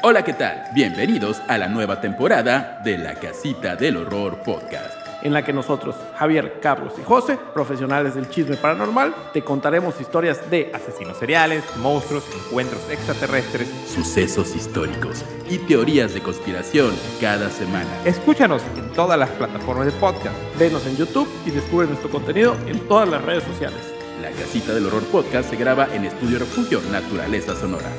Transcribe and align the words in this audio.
Hola, 0.00 0.22
¿qué 0.22 0.32
tal? 0.32 0.64
Bienvenidos 0.72 1.42
a 1.48 1.58
la 1.58 1.66
nueva 1.68 2.00
temporada 2.00 2.80
de 2.84 2.98
La 2.98 3.14
Casita 3.14 3.74
del 3.74 3.96
Horror 3.96 4.42
Podcast. 4.44 4.94
en 5.20 5.32
la 5.32 5.44
que 5.44 5.52
nosotros, 5.52 5.96
Javier, 6.16 6.60
Carlos 6.62 6.92
y 7.00 7.02
José, 7.02 7.36
profesionales 7.52 8.14
del 8.14 8.28
chisme 8.30 8.56
paranormal, 8.56 9.12
te 9.32 9.42
contaremos 9.42 10.00
historias 10.00 10.48
de 10.48 10.70
asesinos 10.72 11.18
seriales, 11.18 11.64
monstruos, 11.78 12.24
encuentros 12.46 12.80
extraterrestres. 12.88 13.68
Sucesos 13.92 14.54
históricos 14.54 15.24
y 15.50 15.58
teorías 15.58 16.14
de 16.14 16.20
conspiración 16.20 16.94
cada 17.20 17.50
semana. 17.50 17.90
Escúchanos 18.04 18.62
en 18.76 18.92
todas 18.92 19.18
las 19.18 19.30
plataformas 19.30 19.86
de 19.86 19.92
podcast. 19.92 20.36
Venos 20.56 20.86
en 20.86 20.96
YouTube 20.96 21.28
y 21.44 21.50
descubre 21.50 21.88
nuestro 21.88 22.08
contenido 22.08 22.56
en 22.68 22.78
todas 22.86 23.08
las 23.08 23.24
redes 23.24 23.42
sociales. 23.42 23.92
La 24.22 24.30
Casita 24.30 24.72
del 24.72 24.86
Horror 24.86 25.04
Podcast 25.06 25.50
se 25.50 25.56
graba 25.56 25.88
en 25.92 26.04
Estudio 26.04 26.38
Refugio 26.38 26.80
Naturaleza 26.92 27.56
Sonora. 27.56 27.90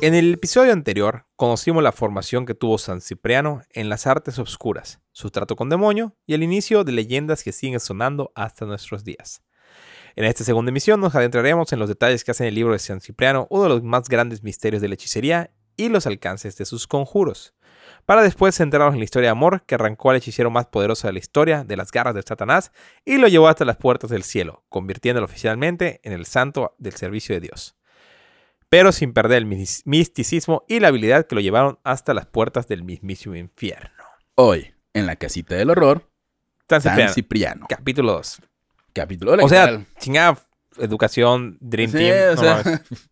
En 0.00 0.14
el 0.14 0.34
episodio 0.34 0.72
anterior 0.72 1.26
conocimos 1.34 1.82
la 1.82 1.90
formación 1.90 2.46
que 2.46 2.54
tuvo 2.54 2.78
San 2.78 3.00
Cipriano 3.00 3.62
en 3.72 3.88
las 3.88 4.06
artes 4.06 4.38
obscuras, 4.38 5.00
su 5.10 5.30
trato 5.30 5.56
con 5.56 5.68
demonio 5.70 6.14
y 6.24 6.34
el 6.34 6.44
inicio 6.44 6.84
de 6.84 6.92
leyendas 6.92 7.42
que 7.42 7.50
siguen 7.50 7.80
sonando 7.80 8.30
hasta 8.36 8.64
nuestros 8.64 9.02
días. 9.02 9.42
En 10.14 10.24
esta 10.24 10.44
segunda 10.44 10.70
emisión 10.70 11.00
nos 11.00 11.16
adentraremos 11.16 11.72
en 11.72 11.80
los 11.80 11.88
detalles 11.88 12.22
que 12.22 12.30
hacen 12.30 12.46
el 12.46 12.54
libro 12.54 12.74
de 12.74 12.78
San 12.78 13.00
Cipriano 13.00 13.48
uno 13.50 13.64
de 13.64 13.68
los 13.70 13.82
más 13.82 14.08
grandes 14.08 14.44
misterios 14.44 14.80
de 14.80 14.86
la 14.86 14.94
hechicería 14.94 15.50
y 15.76 15.88
los 15.88 16.06
alcances 16.06 16.56
de 16.56 16.64
sus 16.64 16.86
conjuros, 16.86 17.54
para 18.06 18.22
después 18.22 18.56
centrarnos 18.56 18.94
en 18.94 19.00
la 19.00 19.04
historia 19.04 19.30
de 19.30 19.32
amor 19.32 19.64
que 19.66 19.74
arrancó 19.74 20.10
al 20.10 20.16
hechicero 20.18 20.48
más 20.48 20.66
poderoso 20.66 21.08
de 21.08 21.14
la 21.14 21.18
historia 21.18 21.64
de 21.64 21.76
las 21.76 21.90
garras 21.90 22.14
de 22.14 22.22
Satanás 22.22 22.70
y 23.04 23.16
lo 23.16 23.26
llevó 23.26 23.48
hasta 23.48 23.64
las 23.64 23.78
puertas 23.78 24.10
del 24.10 24.22
cielo, 24.22 24.64
convirtiéndolo 24.68 25.24
oficialmente 25.24 26.00
en 26.04 26.12
el 26.12 26.24
santo 26.24 26.76
del 26.78 26.94
servicio 26.94 27.34
de 27.34 27.40
Dios 27.40 27.77
pero 28.68 28.92
sin 28.92 29.12
perder 29.12 29.38
el 29.38 29.46
mis- 29.46 29.82
misticismo 29.86 30.64
y 30.68 30.80
la 30.80 30.88
habilidad 30.88 31.26
que 31.26 31.34
lo 31.34 31.40
llevaron 31.40 31.78
hasta 31.84 32.14
las 32.14 32.26
puertas 32.26 32.68
del 32.68 32.82
mismísimo 32.84 33.34
infierno. 33.36 33.90
Hoy, 34.34 34.72
en 34.94 35.06
La 35.06 35.16
Casita 35.16 35.54
del 35.54 35.70
Horror, 35.70 36.08
San 36.68 36.82
San 36.82 37.08
Cipriano, 37.14 37.66
capítulo 37.68 38.12
2. 38.12 38.42
Capítulo 38.92 39.32
Hola, 39.32 39.44
O 39.44 39.48
¿qué 39.48 39.54
sea, 39.54 39.84
chingada 39.98 40.38
educación, 40.78 41.56
Dream 41.60 41.90
Sí, 41.90 41.98
Team. 41.98 42.32
o 42.32 42.34
no 42.34 42.40
sea, 42.40 42.62
mames. 42.64 42.80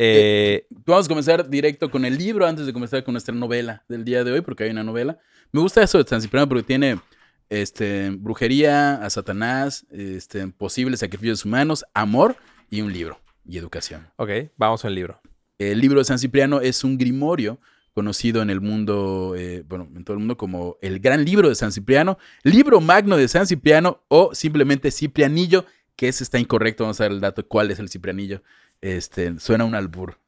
Eh, 0.00 0.64
Vamos 0.86 1.06
a 1.06 1.08
comenzar 1.08 1.48
directo 1.50 1.90
con 1.90 2.04
el 2.04 2.16
libro 2.16 2.46
antes 2.46 2.66
de 2.66 2.72
comenzar 2.72 3.02
con 3.02 3.14
nuestra 3.14 3.34
novela 3.34 3.82
del 3.88 4.04
día 4.04 4.22
de 4.22 4.30
hoy, 4.30 4.42
porque 4.42 4.62
hay 4.62 4.70
una 4.70 4.84
novela. 4.84 5.18
Me 5.50 5.60
gusta 5.60 5.82
eso 5.82 5.98
de 5.98 6.08
San 6.08 6.22
Cipriano 6.22 6.48
porque 6.48 6.62
tiene 6.62 7.00
este, 7.48 8.10
brujería, 8.10 8.94
a 9.04 9.10
Satanás, 9.10 9.86
este, 9.90 10.46
posibles 10.48 11.00
sacrificios 11.00 11.44
humanos, 11.44 11.84
amor 11.94 12.36
y 12.70 12.80
un 12.82 12.92
libro 12.92 13.18
y 13.48 13.58
educación. 13.58 14.06
ok, 14.16 14.30
vamos 14.56 14.84
al 14.84 14.94
libro. 14.94 15.20
El 15.58 15.80
libro 15.80 15.98
de 15.98 16.04
San 16.04 16.18
Cipriano 16.18 16.60
es 16.60 16.84
un 16.84 16.98
grimorio 16.98 17.58
conocido 17.92 18.42
en 18.42 18.50
el 18.50 18.60
mundo, 18.60 19.34
eh, 19.36 19.64
bueno, 19.66 19.88
en 19.96 20.04
todo 20.04 20.14
el 20.14 20.20
mundo 20.20 20.36
como 20.36 20.76
el 20.82 21.00
gran 21.00 21.24
libro 21.24 21.48
de 21.48 21.56
San 21.56 21.72
Cipriano, 21.72 22.16
libro 22.44 22.80
magno 22.80 23.16
de 23.16 23.26
San 23.26 23.46
Cipriano 23.46 24.04
o 24.06 24.34
simplemente 24.34 24.92
Ciprianillo, 24.92 25.64
que 25.96 26.06
ese 26.06 26.22
está 26.22 26.38
incorrecto, 26.38 26.84
vamos 26.84 27.00
a 27.00 27.04
dar 27.04 27.12
el 27.12 27.20
dato 27.20 27.44
cuál 27.48 27.72
es 27.72 27.80
el 27.80 27.88
Ciprianillo. 27.88 28.42
Este, 28.80 29.40
suena 29.40 29.64
un 29.64 29.74
albur. 29.74 30.18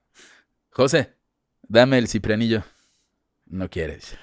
José, 0.71 1.13
dame 1.69 1.99
el 1.99 2.09
Ciprianillo. 2.09 2.65
No 3.47 3.69
quieres. 3.69 4.17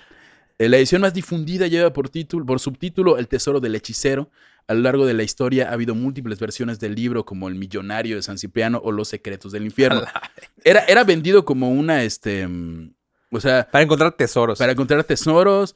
Eh, 0.60 0.70
La 0.70 0.78
edición 0.78 1.02
más 1.02 1.14
difundida 1.14 1.68
lleva 1.68 1.94
por, 1.94 2.10
título, 2.10 2.46
por 2.46 2.60
subtítulo 2.60 3.18
El 3.18 3.28
Tesoro 3.28 3.60
del 3.60 3.76
Hechicero. 3.76 4.30
A 4.68 4.74
lo 4.74 4.82
largo 4.82 5.06
de 5.06 5.14
la 5.14 5.24
historia 5.24 5.70
ha 5.70 5.74
habido 5.74 5.96
múltiples 5.96 6.40
versiones 6.40 6.80
del 6.80 6.94
libro, 6.96 7.26
como 7.26 7.48
El 7.48 7.56
Millonario 7.56 8.18
de 8.18 8.22
San 8.22 8.38
Cipriano 8.38 8.82
o 8.84 8.92
Los 8.92 9.08
Secretos 9.08 9.52
del 9.54 9.64
Infierno. 9.66 10.02
Era, 10.66 10.82
era 10.86 11.06
vendido 11.06 11.46
como 11.46 11.70
una, 11.72 12.04
este, 12.04 12.46
mm, 12.46 12.94
o 13.32 13.40
sea, 13.40 13.70
Para 13.72 13.84
encontrar 13.84 14.12
tesoros. 14.18 14.60
para 14.60 14.74
encontrar 14.74 15.02
tesoros. 15.06 15.76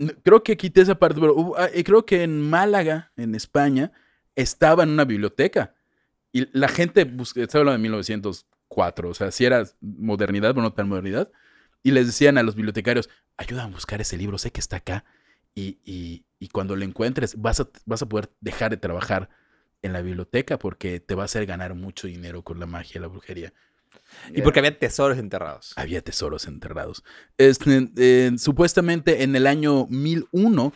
N- 0.00 0.12
Creo 0.24 0.42
que 0.42 0.56
quité 0.56 0.80
esa 0.80 0.96
parte, 0.98 1.20
pero 1.20 1.52
ah, 1.56 1.68
creo 1.84 2.04
que 2.04 2.24
en 2.24 2.40
Málaga, 2.40 3.12
en 3.16 3.36
España, 3.36 3.92
estaba 4.34 4.82
en 4.82 4.88
una 4.90 5.04
biblioteca. 5.04 5.74
Y 6.32 6.48
la 6.58 6.66
gente, 6.66 7.02
estaba 7.36 7.60
hablando 7.60 7.72
de 7.72 7.78
1904, 7.78 9.08
o 9.08 9.14
sea, 9.14 9.30
si 9.30 9.44
era 9.44 9.64
modernidad, 9.80 10.50
pero 10.50 10.62
no 10.62 10.72
tan 10.72 10.88
modernidad. 10.88 11.30
Y 11.84 11.92
les 11.92 12.06
decían 12.06 12.36
a 12.38 12.42
los 12.42 12.56
bibliotecarios, 12.56 13.08
ayúdame 13.36 13.70
a 13.70 13.74
buscar 13.76 14.00
ese 14.00 14.16
libro, 14.16 14.38
sé 14.38 14.50
que 14.50 14.60
está 14.60 14.78
acá. 14.78 15.04
Y, 15.54 15.78
y- 15.84 16.24
y 16.40 16.48
cuando 16.48 16.74
lo 16.76 16.84
encuentres, 16.84 17.40
vas 17.40 17.60
a, 17.60 17.68
vas 17.86 18.02
a 18.02 18.08
poder 18.08 18.30
dejar 18.40 18.70
de 18.72 18.76
trabajar 18.76 19.28
en 19.82 19.92
la 19.92 20.02
biblioteca 20.02 20.58
porque 20.58 20.98
te 20.98 21.14
va 21.14 21.22
a 21.22 21.24
hacer 21.26 21.46
ganar 21.46 21.74
mucho 21.74 22.06
dinero 22.08 22.42
con 22.42 22.58
la 22.58 22.66
magia 22.66 22.98
y 22.98 23.02
la 23.02 23.06
brujería. 23.08 23.52
y 24.34 24.42
porque 24.42 24.58
había 24.58 24.76
tesoros 24.78 25.16
enterrados. 25.18 25.72
Había 25.76 26.02
tesoros 26.02 26.46
enterrados. 26.46 27.04
Este, 27.38 27.88
eh, 27.96 28.32
supuestamente 28.38 29.22
en 29.22 29.36
el 29.36 29.46
año 29.46 29.86
1001, 29.88 30.72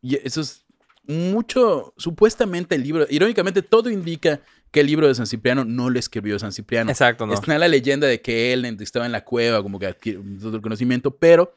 y 0.00 0.16
eso 0.26 0.40
es 0.40 0.64
mucho, 1.04 1.92
supuestamente 1.96 2.74
el 2.76 2.82
libro, 2.84 3.06
irónicamente 3.10 3.62
todo 3.62 3.90
indica 3.90 4.40
que 4.72 4.80
el 4.80 4.86
libro 4.88 5.06
de 5.06 5.14
San 5.14 5.26
Cipriano 5.26 5.64
no 5.64 5.90
lo 5.90 5.98
escribió 5.98 6.38
San 6.38 6.52
Cipriano. 6.52 6.90
Exacto, 6.90 7.26
no. 7.26 7.34
Está 7.34 7.56
la 7.58 7.68
leyenda 7.68 8.08
de 8.08 8.20
que 8.20 8.52
él 8.52 8.64
estaba 8.80 9.06
en 9.06 9.12
la 9.12 9.22
cueva, 9.22 9.62
como 9.62 9.78
que 9.78 9.86
adquirió 9.86 10.22
todo 10.40 10.56
el 10.56 10.62
conocimiento, 10.62 11.14
pero 11.14 11.54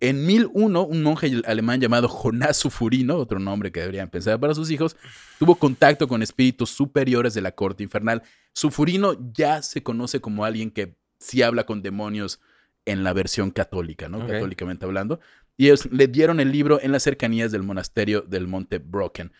en 0.00 0.26
1001, 0.26 0.82
un 0.82 1.02
monje 1.02 1.42
alemán 1.46 1.80
llamado 1.80 2.08
Jonás 2.08 2.56
Sufurino, 2.56 3.16
otro 3.16 3.38
nombre 3.38 3.70
que 3.70 3.80
deberían 3.80 4.10
pensar 4.10 4.40
para 4.40 4.54
sus 4.54 4.70
hijos, 4.70 4.96
tuvo 5.38 5.54
contacto 5.54 6.08
con 6.08 6.22
espíritus 6.22 6.70
superiores 6.70 7.34
de 7.34 7.42
la 7.42 7.52
corte 7.52 7.82
infernal. 7.82 8.22
Sufurino 8.52 9.16
ya 9.32 9.62
se 9.62 9.82
conoce 9.82 10.20
como 10.20 10.44
alguien 10.44 10.70
que 10.70 10.96
sí 11.20 11.42
habla 11.42 11.64
con 11.64 11.82
demonios 11.82 12.40
en 12.86 13.04
la 13.04 13.12
versión 13.12 13.50
católica, 13.50 14.08
¿no? 14.08 14.26
Católicamente 14.26 14.84
hablando. 14.84 15.20
Y 15.56 15.66
ellos 15.66 15.88
le 15.92 16.08
dieron 16.08 16.40
el 16.40 16.50
libro 16.50 16.80
en 16.82 16.92
las 16.92 17.04
cercanías 17.04 17.52
del 17.52 17.62
monasterio 17.62 18.22
del 18.22 18.46
Monte 18.48 18.78
Brocken. 18.78 19.32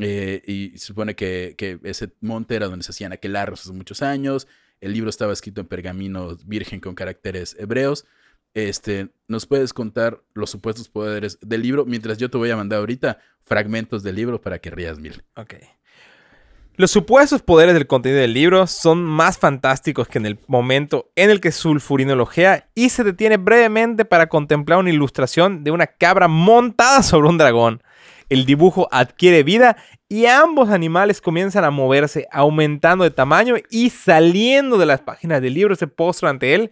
Eh, 0.00 0.42
y 0.46 0.78
se 0.78 0.86
supone 0.86 1.14
que, 1.14 1.54
ese 1.84 2.12
monte 2.20 2.56
era 2.56 2.68
donde 2.68 2.84
se 2.84 2.92
hacían 2.92 3.12
aquelarres 3.12 3.60
hace 3.60 3.72
muchos 3.72 4.02
años. 4.02 4.48
El 4.80 4.92
libro 4.92 5.10
estaba 5.10 5.32
escrito 5.32 5.60
en 5.60 5.66
pergamino 5.66 6.36
virgen 6.46 6.80
con 6.80 6.94
caracteres 6.94 7.56
hebreos. 7.58 8.06
Este, 8.54 9.10
¿Nos 9.28 9.46
puedes 9.46 9.72
contar 9.72 10.22
los 10.34 10.50
supuestos 10.50 10.88
poderes 10.88 11.38
del 11.40 11.62
libro? 11.62 11.84
Mientras 11.84 12.18
yo 12.18 12.30
te 12.30 12.38
voy 12.38 12.50
a 12.50 12.56
mandar 12.56 12.80
ahorita 12.80 13.18
fragmentos 13.42 14.02
del 14.02 14.16
libro 14.16 14.40
para 14.40 14.58
que 14.58 14.70
rías 14.70 14.98
mil. 14.98 15.22
Ok. 15.36 15.54
Los 16.76 16.92
supuestos 16.92 17.42
poderes 17.42 17.74
del 17.74 17.86
contenido 17.86 18.22
del 18.22 18.32
libro 18.32 18.66
son 18.66 19.04
más 19.04 19.36
fantásticos 19.36 20.08
que 20.08 20.16
en 20.16 20.24
el 20.24 20.38
momento 20.46 21.12
en 21.14 21.28
el 21.28 21.38
que 21.40 21.52
Sulfurino 21.52 22.16
lo 22.16 22.22
ojea 22.22 22.70
y 22.74 22.88
se 22.88 23.04
detiene 23.04 23.36
brevemente 23.36 24.06
para 24.06 24.28
contemplar 24.28 24.78
una 24.78 24.88
ilustración 24.88 25.62
de 25.62 25.72
una 25.72 25.86
cabra 25.86 26.26
montada 26.26 27.02
sobre 27.02 27.28
un 27.28 27.36
dragón. 27.36 27.82
El 28.30 28.46
dibujo 28.46 28.88
adquiere 28.90 29.42
vida 29.42 29.76
y 30.10 30.26
ambos 30.26 30.68
animales 30.70 31.20
comienzan 31.22 31.64
a 31.64 31.70
moverse, 31.70 32.26
aumentando 32.32 33.04
de 33.04 33.10
tamaño 33.12 33.54
y 33.70 33.88
saliendo 33.90 34.76
de 34.76 34.84
las 34.84 35.00
páginas 35.00 35.40
del 35.40 35.54
libro 35.54 35.74
se 35.76 35.86
postran 35.86 36.32
ante 36.32 36.52
él 36.54 36.70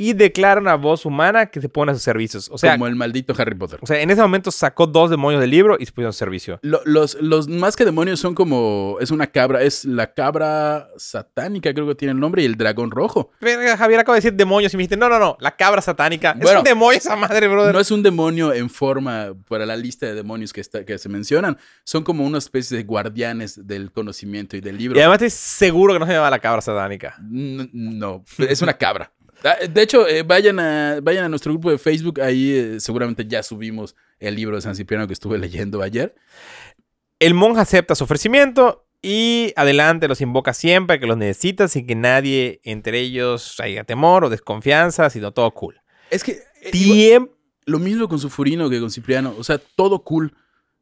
y 0.00 0.12
declara 0.14 0.60
una 0.60 0.74
voz 0.76 1.04
humana 1.04 1.46
que 1.46 1.60
se 1.60 1.68
pone 1.68 1.90
a 1.92 1.94
sus 1.94 2.02
servicios. 2.04 2.48
O 2.52 2.56
sea, 2.58 2.72
como 2.72 2.86
el 2.86 2.94
maldito 2.96 3.34
Harry 3.36 3.54
Potter. 3.56 3.78
o 3.82 3.86
sea, 3.86 4.00
en 4.00 4.10
ese 4.10 4.22
momento 4.22 4.50
sacó 4.50 4.86
dos 4.86 5.10
demonios 5.10 5.40
del 5.40 5.50
libro 5.50 5.76
y 5.78 5.84
se 5.86 5.92
pusieron 5.92 6.10
a 6.10 6.12
su 6.12 6.18
servicio. 6.18 6.58
Lo- 6.62 6.80
los, 6.84 7.16
los 7.20 7.48
más 7.48 7.76
que 7.76 7.84
demonios 7.84 8.20
son 8.20 8.34
como. 8.34 8.96
Es 9.00 9.10
una 9.10 9.26
cabra. 9.26 9.60
Es 9.62 9.84
la 9.84 10.14
cabra 10.14 10.88
satánica, 10.96 11.74
creo 11.74 11.86
que 11.88 11.94
tiene 11.96 12.12
el 12.12 12.20
nombre, 12.20 12.42
y 12.42 12.44
el 12.46 12.56
dragón 12.56 12.90
rojo. 12.92 13.30
Javier 13.76 14.00
acaba 14.00 14.14
de 14.14 14.20
decir 14.22 14.34
demonios 14.34 14.72
y 14.72 14.76
me 14.76 14.82
dijiste, 14.82 14.96
no, 14.96 15.08
no, 15.08 15.18
no, 15.18 15.36
la 15.40 15.56
cabra 15.56 15.82
satánica. 15.82 16.30
es 16.32 16.40
Bueno, 16.42 16.60
un 16.60 16.64
demonio 16.64 16.98
esa 16.98 17.16
madre, 17.16 17.48
brother. 17.48 17.74
No 17.74 17.80
es 17.80 17.90
un 17.90 18.02
demonio 18.02 18.52
en 18.54 18.70
forma 18.70 19.34
para 19.48 19.66
la 19.66 19.76
lista 19.76 20.06
de 20.06 20.14
demonios 20.14 20.52
que, 20.52 20.60
está, 20.60 20.84
que 20.84 20.96
se 20.98 21.08
mencionan. 21.08 21.58
Son 21.84 22.02
como 22.04 22.24
una 22.24 22.38
especie 22.38 22.76
de 22.76 22.77
guardianes 22.84 23.66
del 23.66 23.90
conocimiento 23.92 24.56
y 24.56 24.60
del 24.60 24.76
libro. 24.78 24.96
y 24.98 25.00
además 25.00 25.22
estoy 25.22 25.30
seguro 25.30 25.92
que 25.94 26.00
no 26.00 26.06
se 26.06 26.12
llama 26.12 26.30
la 26.30 26.38
cabra 26.38 26.60
satánica. 26.60 27.16
N- 27.20 27.68
No, 27.72 28.24
es 28.38 28.62
una 28.62 28.74
cabra. 28.76 29.12
Ah, 29.44 29.56
De 29.70 29.82
hecho, 29.82 30.08
eh, 30.08 30.22
vayan, 30.24 30.58
a, 30.58 30.98
vayan 31.02 31.24
a 31.24 31.28
nuestro 31.28 31.52
grupo 31.52 31.70
de 31.70 31.78
Facebook. 31.78 32.20
Ahí 32.20 32.50
eh, 32.56 32.80
seguramente 32.80 33.24
ya 33.26 33.42
subimos 33.42 33.94
el 34.18 34.34
libro 34.34 34.56
de 34.56 34.62
San 34.62 34.74
Cipriano 34.74 35.06
que 35.06 35.12
estuve 35.12 35.38
leyendo 35.38 35.80
ayer. 35.82 36.14
El 37.20 37.34
monje 37.34 37.60
acepta 37.60 37.94
su 37.94 38.04
ofrecimiento 38.04 38.86
y 39.02 39.52
adelante 39.56 40.08
los 40.08 40.20
invoca 40.20 40.52
siempre 40.54 40.98
que 40.98 41.06
los 41.06 41.16
necesita 41.16 41.68
sin 41.68 41.86
que 41.86 41.94
nadie 41.94 42.60
entre 42.64 42.98
ellos 43.00 43.60
haya 43.60 43.84
temor 43.84 44.24
o 44.24 44.28
desconfianza, 44.30 45.08
sino 45.10 45.32
todo 45.32 45.50
cool. 45.52 45.80
Es 46.10 46.24
que 46.24 46.32
eh, 46.32 46.70
igual- 46.72 46.72
Tiempo. 46.98 47.34
lo 47.66 47.78
mismo 47.78 48.08
con 48.08 48.18
Sufurino 48.18 48.68
que 48.68 48.80
con 48.80 48.90
Cipriano. 48.90 49.34
O 49.38 49.44
sea, 49.44 49.58
todo 49.58 50.02
cool. 50.02 50.34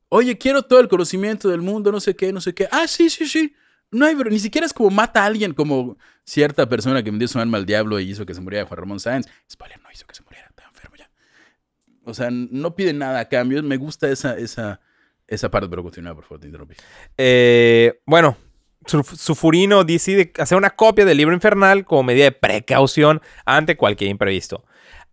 Oye, 0.09 0.39
quiero 0.39 0.63
todo 0.63 0.81
el 0.81 0.89
conocimiento 0.89 1.49
del 1.49 1.63
mundo, 1.63 1.91
no 1.93 2.01
sé 2.01 2.15
qué, 2.15 2.33
no 2.33 2.41
sé 2.41 2.55
qué. 2.55 2.69
Ah, 2.71 2.87
sí, 2.87 3.11
sí, 3.11 3.27
sí. 3.27 3.55
No 3.91 4.07
hay, 4.07 4.15
ni 4.17 4.39
siquiera 4.39 4.67
es 4.67 4.73
como 4.73 4.91
mata 4.91 5.23
a 5.23 5.27
alguien, 5.27 5.53
como 5.55 5.97
cierta 6.25 6.69
persona 6.69 7.03
que 7.03 7.11
vendió 7.11 7.29
su 7.29 7.39
alma 7.39 7.59
al 7.59 7.67
diablo 7.67 7.99
y 8.01 8.11
hizo 8.11 8.27
que 8.27 8.35
se 8.35 8.41
muriera 8.41 8.67
Juan 8.67 8.79
Ramón 8.79 9.01
Sáenz. 9.01 9.27
Spoiler, 9.51 9.81
no 9.83 9.91
hizo 9.93 10.07
que 10.07 10.15
se 10.15 10.23
muriera, 10.25 10.47
está 10.49 10.65
enfermo 10.69 10.97
ya. 10.97 11.11
O 12.05 12.15
sea, 12.15 12.29
no 12.31 12.75
pide 12.75 12.93
nada 12.93 13.21
a 13.21 13.29
cambio. 13.29 13.63
Me 13.63 13.77
gusta 13.77 14.09
esa, 14.11 14.37
esa, 14.37 14.81
esa 15.27 15.51
parte, 15.51 15.69
pero 15.69 15.83
continúa, 15.83 16.15
por 16.15 16.25
favor, 16.25 16.41
te 16.41 16.47
interrumpí. 16.47 16.75
Eh, 17.17 18.01
bueno, 18.07 18.37
Su- 18.87 19.03
Sufurino 19.03 19.83
decide 19.85 20.33
hacer 20.39 20.57
una 20.59 20.71
copia 20.71 21.05
del 21.05 21.17
libro 21.17 21.35
infernal 21.35 21.85
como 21.85 22.03
medida 22.05 22.25
de 22.25 22.33
precaución 22.33 23.21
ante 23.45 23.77
cualquier 23.77 24.11
imprevisto. 24.11 24.65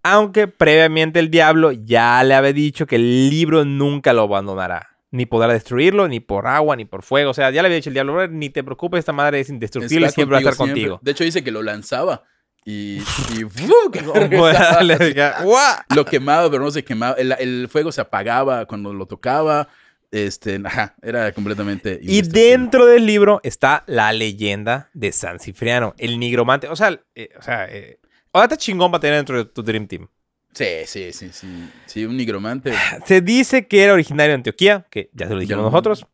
Aunque 0.03 0.47
previamente 0.47 1.19
el 1.19 1.31
diablo 1.31 1.71
ya 1.71 2.23
le 2.23 2.35
había 2.35 2.53
dicho 2.53 2.85
que 2.85 2.97
el 2.97 3.29
libro 3.29 3.65
nunca 3.65 4.13
lo 4.13 4.23
abandonará. 4.23 4.89
Ni 5.11 5.25
podrá 5.25 5.53
destruirlo, 5.53 6.07
ni 6.07 6.19
por 6.19 6.47
agua, 6.47 6.75
ni 6.75 6.85
por 6.85 7.03
fuego. 7.03 7.31
O 7.31 7.33
sea, 7.33 7.51
ya 7.51 7.61
le 7.61 7.67
había 7.67 7.75
dicho 7.77 7.89
el 7.89 7.93
diablo, 7.93 8.13
"Brother, 8.13 8.31
ni 8.31 8.49
te 8.49 8.63
preocupes, 8.63 8.99
esta 8.99 9.13
madre 9.13 9.39
es 9.39 9.49
indestructible, 9.49 10.07
Está 10.07 10.15
siempre 10.15 10.33
va 10.33 10.37
a 10.37 10.41
estar 10.41 10.55
siempre. 10.55 10.73
contigo. 10.73 10.99
De 11.03 11.11
hecho, 11.11 11.23
dice 11.23 11.43
que 11.43 11.51
lo 11.51 11.61
lanzaba 11.61 12.23
y, 12.65 12.97
y 13.37 13.43
lo 15.95 16.05
quemaba, 16.05 16.49
pero 16.49 16.63
no 16.63 16.71
se 16.71 16.83
quemaba. 16.83 17.15
El, 17.17 17.33
el 17.39 17.67
fuego 17.69 17.91
se 17.91 18.01
apagaba 18.01 18.65
cuando 18.65 18.93
lo 18.93 19.05
tocaba. 19.05 19.67
Este, 20.11 20.61
ajá, 20.63 20.95
era 21.01 21.31
completamente. 21.31 21.99
Y 22.01 22.21
dentro 22.21 22.85
del 22.85 23.05
libro 23.05 23.39
está 23.43 23.83
la 23.87 24.13
leyenda 24.13 24.89
de 24.93 25.11
San 25.11 25.39
Cifriano, 25.39 25.95
el 25.97 26.19
nigromante. 26.19 26.67
O 26.67 26.75
sea, 26.75 26.99
eh, 27.15 27.29
o 27.37 27.41
sea, 27.41 27.65
eh, 27.67 27.99
ahora 28.33 28.45
está 28.45 28.57
chingón 28.57 28.91
para 28.91 29.01
tener 29.01 29.17
dentro 29.17 29.37
de 29.37 29.45
tu 29.45 29.63
Dream 29.63 29.87
Team. 29.87 30.07
Sí, 30.53 30.65
sí, 30.85 31.11
sí, 31.13 31.29
sí. 31.31 31.69
Sí, 31.85 32.05
un 32.05 32.15
nigromante. 32.15 32.73
Se 33.05 33.21
dice 33.21 33.67
que 33.67 33.83
era 33.83 33.93
originario 33.93 34.31
de 34.31 34.35
Antioquía, 34.35 34.85
que 34.89 35.09
ya 35.13 35.27
se 35.27 35.33
lo 35.33 35.39
dijimos 35.39 35.63
nosotros. 35.63 36.05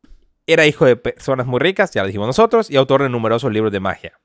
Era 0.47 0.65
hijo 0.65 0.85
de 0.85 0.95
personas 0.95 1.45
muy 1.45 1.59
ricas, 1.59 1.91
ya 1.91 2.01
lo 2.01 2.07
dijimos 2.07 2.27
nosotros, 2.27 2.71
y 2.71 2.77
autor 2.77 3.03
de 3.03 3.09
numerosos 3.09 3.51
libros 3.51 3.71
de 3.71 3.79
magia. 3.79 4.19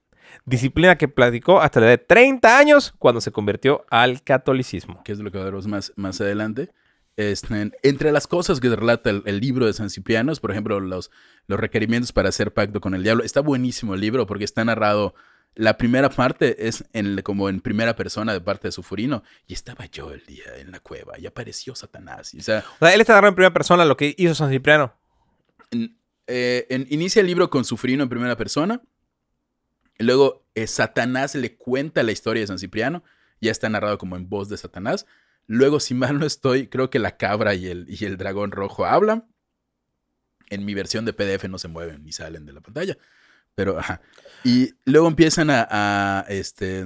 Disciplina 0.46 0.96
que 0.96 1.08
platicó 1.08 1.61
hasta 1.61 1.81
la 1.81 1.87
edad 1.87 1.99
de 1.99 2.05
30 2.05 2.58
años 2.58 2.94
cuando 2.99 3.20
se 3.20 3.31
convirtió 3.31 3.85
al 3.91 4.23
catolicismo. 4.23 5.02
que 5.05 5.12
es 5.12 5.19
de 5.19 5.25
lo 5.25 5.31
que 5.31 5.38
veremos 5.38 5.67
más, 5.67 5.93
más 5.97 6.20
adelante. 6.20 6.70
Este, 7.17 7.70
entre 7.82 8.11
las 8.11 8.26
cosas 8.26 8.58
que 8.58 8.75
relata 8.75 9.11
el, 9.11 9.23
el 9.26 9.40
libro 9.40 9.67
de 9.67 9.73
San 9.73 9.90
Cipriano, 9.90 10.32
por 10.37 10.50
ejemplo, 10.50 10.81
los, 10.81 11.11
los 11.47 11.61
requerimientos 11.61 12.12
para 12.12 12.29
hacer 12.31 12.52
pacto 12.52 12.81
con 12.81 12.94
el 12.94 13.02
diablo. 13.02 13.23
Está 13.23 13.40
buenísimo 13.40 13.94
el 13.94 14.00
libro 14.00 14.26
porque 14.26 14.44
está 14.44 14.64
narrado. 14.64 15.14
La 15.56 15.76
primera 15.76 16.10
parte 16.10 16.66
es 16.66 16.84
en, 16.92 17.22
como 17.22 17.48
en 17.48 17.60
primera 17.60 17.94
persona 17.94 18.32
de 18.32 18.40
parte 18.40 18.68
de 18.68 18.72
su 18.72 18.82
furino. 18.82 19.22
Y 19.46 19.54
estaba 19.54 19.86
yo 19.86 20.12
el 20.12 20.24
día 20.26 20.44
en 20.56 20.72
la 20.72 20.80
cueva 20.80 21.18
y 21.18 21.26
apareció 21.26 21.74
Satanás. 21.76 22.34
Y, 22.34 22.38
o 22.40 22.42
sea, 22.42 22.64
O 22.80 22.84
sea, 22.84 22.92
él 22.94 23.00
está 23.00 23.12
narrando 23.14 23.28
en 23.30 23.34
primera 23.36 23.54
persona 23.54 23.84
lo 23.84 23.96
que 23.96 24.14
hizo 24.18 24.34
San 24.34 24.50
Cipriano. 24.50 24.94
en- 25.70 25.96
eh, 26.26 26.66
en- 26.70 26.86
inicia 26.90 27.20
el 27.20 27.26
libro 27.26 27.50
con 27.50 27.64
su 27.64 27.76
furino 27.76 28.02
en 28.02 28.08
primera 28.08 28.36
persona. 28.36 28.80
Y 29.98 30.04
luego 30.04 30.44
eh, 30.56 30.66
Satanás 30.66 31.34
le 31.34 31.56
cuenta 31.56 32.02
la 32.02 32.12
historia 32.12 32.40
de 32.40 32.46
San 32.48 32.58
Cipriano. 32.58 33.04
Ya 33.40 33.50
está 33.52 33.68
narrado 33.68 33.98
como 33.98 34.16
en 34.16 34.28
voz 34.28 34.48
de 34.48 34.56
Satanás. 34.56 35.06
Luego, 35.46 35.78
si 35.78 35.94
mal 35.94 36.18
no 36.18 36.24
estoy, 36.26 36.68
creo 36.68 36.88
que 36.90 36.98
la 36.98 37.16
cabra 37.16 37.54
y 37.54 37.66
el, 37.66 37.86
y 37.88 38.04
el 38.06 38.16
dragón 38.16 38.50
rojo 38.50 38.86
hablan. 38.86 39.26
En 40.50 40.64
mi 40.64 40.74
versión 40.74 41.04
de 41.04 41.12
PDF 41.12 41.48
no 41.48 41.58
se 41.58 41.68
mueven 41.68 42.02
ni 42.04 42.12
salen 42.12 42.44
de 42.46 42.52
la 42.52 42.60
pantalla. 42.60 42.96
Pero, 43.54 43.78
ajá. 43.78 44.00
Y 44.44 44.70
luego 44.84 45.08
empiezan 45.08 45.50
a, 45.50 45.66
a, 45.70 46.24
este, 46.28 46.84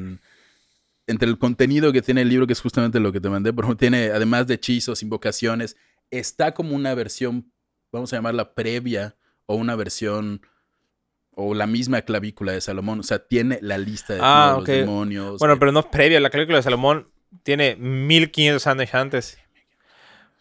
entre 1.07 1.29
el 1.29 1.39
contenido 1.39 1.93
que 1.93 2.03
tiene 2.03 2.23
el 2.23 2.29
libro, 2.29 2.47
que 2.47 2.53
es 2.53 2.61
justamente 2.61 3.01
lo 3.01 3.13
que 3.13 3.21
te 3.21 3.29
mandé, 3.29 3.51
ejemplo, 3.65 3.77
tiene, 3.77 4.11
además 4.11 4.47
de 4.47 4.55
hechizos, 4.55 5.03
invocaciones, 5.03 5.77
está 6.11 6.55
como 6.55 6.75
una 6.75 6.95
versión, 6.95 7.53
vamos 7.93 8.13
a 8.13 8.17
llamarla 8.17 8.55
previa, 8.55 9.17
o 9.47 9.57
una 9.57 9.77
versión, 9.77 10.43
o 11.31 11.55
la 11.55 11.67
misma 11.67 12.03
clavícula 12.03 12.53
de 12.53 12.61
Salomón. 12.61 13.01
O 13.01 13.03
sea, 13.03 13.19
tiene 13.21 13.59
la 13.63 13.79
lista 13.79 14.15
de 14.15 14.21
Ah, 14.23 14.49
todos 14.51 14.63
ok. 14.63 14.69
los 14.69 14.77
demonios. 14.79 15.39
Bueno, 15.39 15.55
eh, 15.55 15.57
pero 15.59 15.73
no 15.73 15.81
es 15.81 15.87
previa. 15.87 16.21
La 16.21 16.31
cálcula 16.31 16.59
de 16.59 16.63
Salomón 16.63 17.09
tiene 17.45 17.77
1500 17.77 18.67
años 18.67 18.95
antes. 18.95 19.39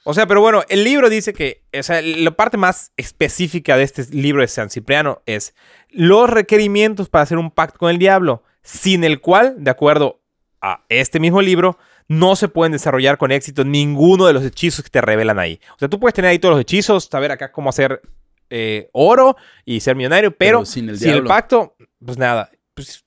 O 0.09 0.13
sea, 0.13 0.25
pero 0.25 0.39
bueno, 0.39 0.63
el 0.69 0.85
libro 0.85 1.09
dice 1.09 1.33
que, 1.33 1.63
o 1.77 1.83
sea, 1.83 2.01
la 2.01 2.31
parte 2.31 2.55
más 2.55 2.93
específica 2.95 3.75
de 3.75 3.83
este 3.83 4.05
libro 4.15 4.41
de 4.41 4.47
San 4.47 4.69
Cipriano 4.69 5.21
es 5.25 5.53
los 5.89 6.29
requerimientos 6.29 7.09
para 7.09 7.23
hacer 7.23 7.37
un 7.37 7.51
pacto 7.51 7.77
con 7.77 7.91
el 7.91 7.97
diablo, 7.97 8.41
sin 8.63 9.03
el 9.03 9.19
cual, 9.19 9.55
de 9.57 9.69
acuerdo 9.69 10.21
a 10.61 10.85
este 10.87 11.19
mismo 11.19 11.41
libro, 11.41 11.77
no 12.07 12.37
se 12.37 12.47
pueden 12.47 12.71
desarrollar 12.71 13.17
con 13.17 13.33
éxito 13.33 13.65
ninguno 13.65 14.27
de 14.27 14.31
los 14.31 14.45
hechizos 14.45 14.81
que 14.81 14.89
te 14.89 15.01
revelan 15.01 15.39
ahí. 15.39 15.59
O 15.75 15.79
sea, 15.79 15.89
tú 15.89 15.99
puedes 15.99 16.13
tener 16.13 16.31
ahí 16.31 16.39
todos 16.39 16.53
los 16.53 16.61
hechizos, 16.61 17.09
saber 17.11 17.33
acá 17.33 17.51
cómo 17.51 17.69
hacer 17.69 18.01
eh, 18.49 18.89
oro 18.93 19.35
y 19.65 19.81
ser 19.81 19.97
millonario, 19.97 20.31
pero, 20.31 20.59
Pero 20.59 20.65
sin 20.65 20.87
el 20.87 20.97
sin 20.97 21.07
el 21.09 21.13
diablo. 21.15 21.27
pacto, 21.27 21.75
pues 21.99 22.17
nada. 22.17 22.49
Pues, 22.73 23.03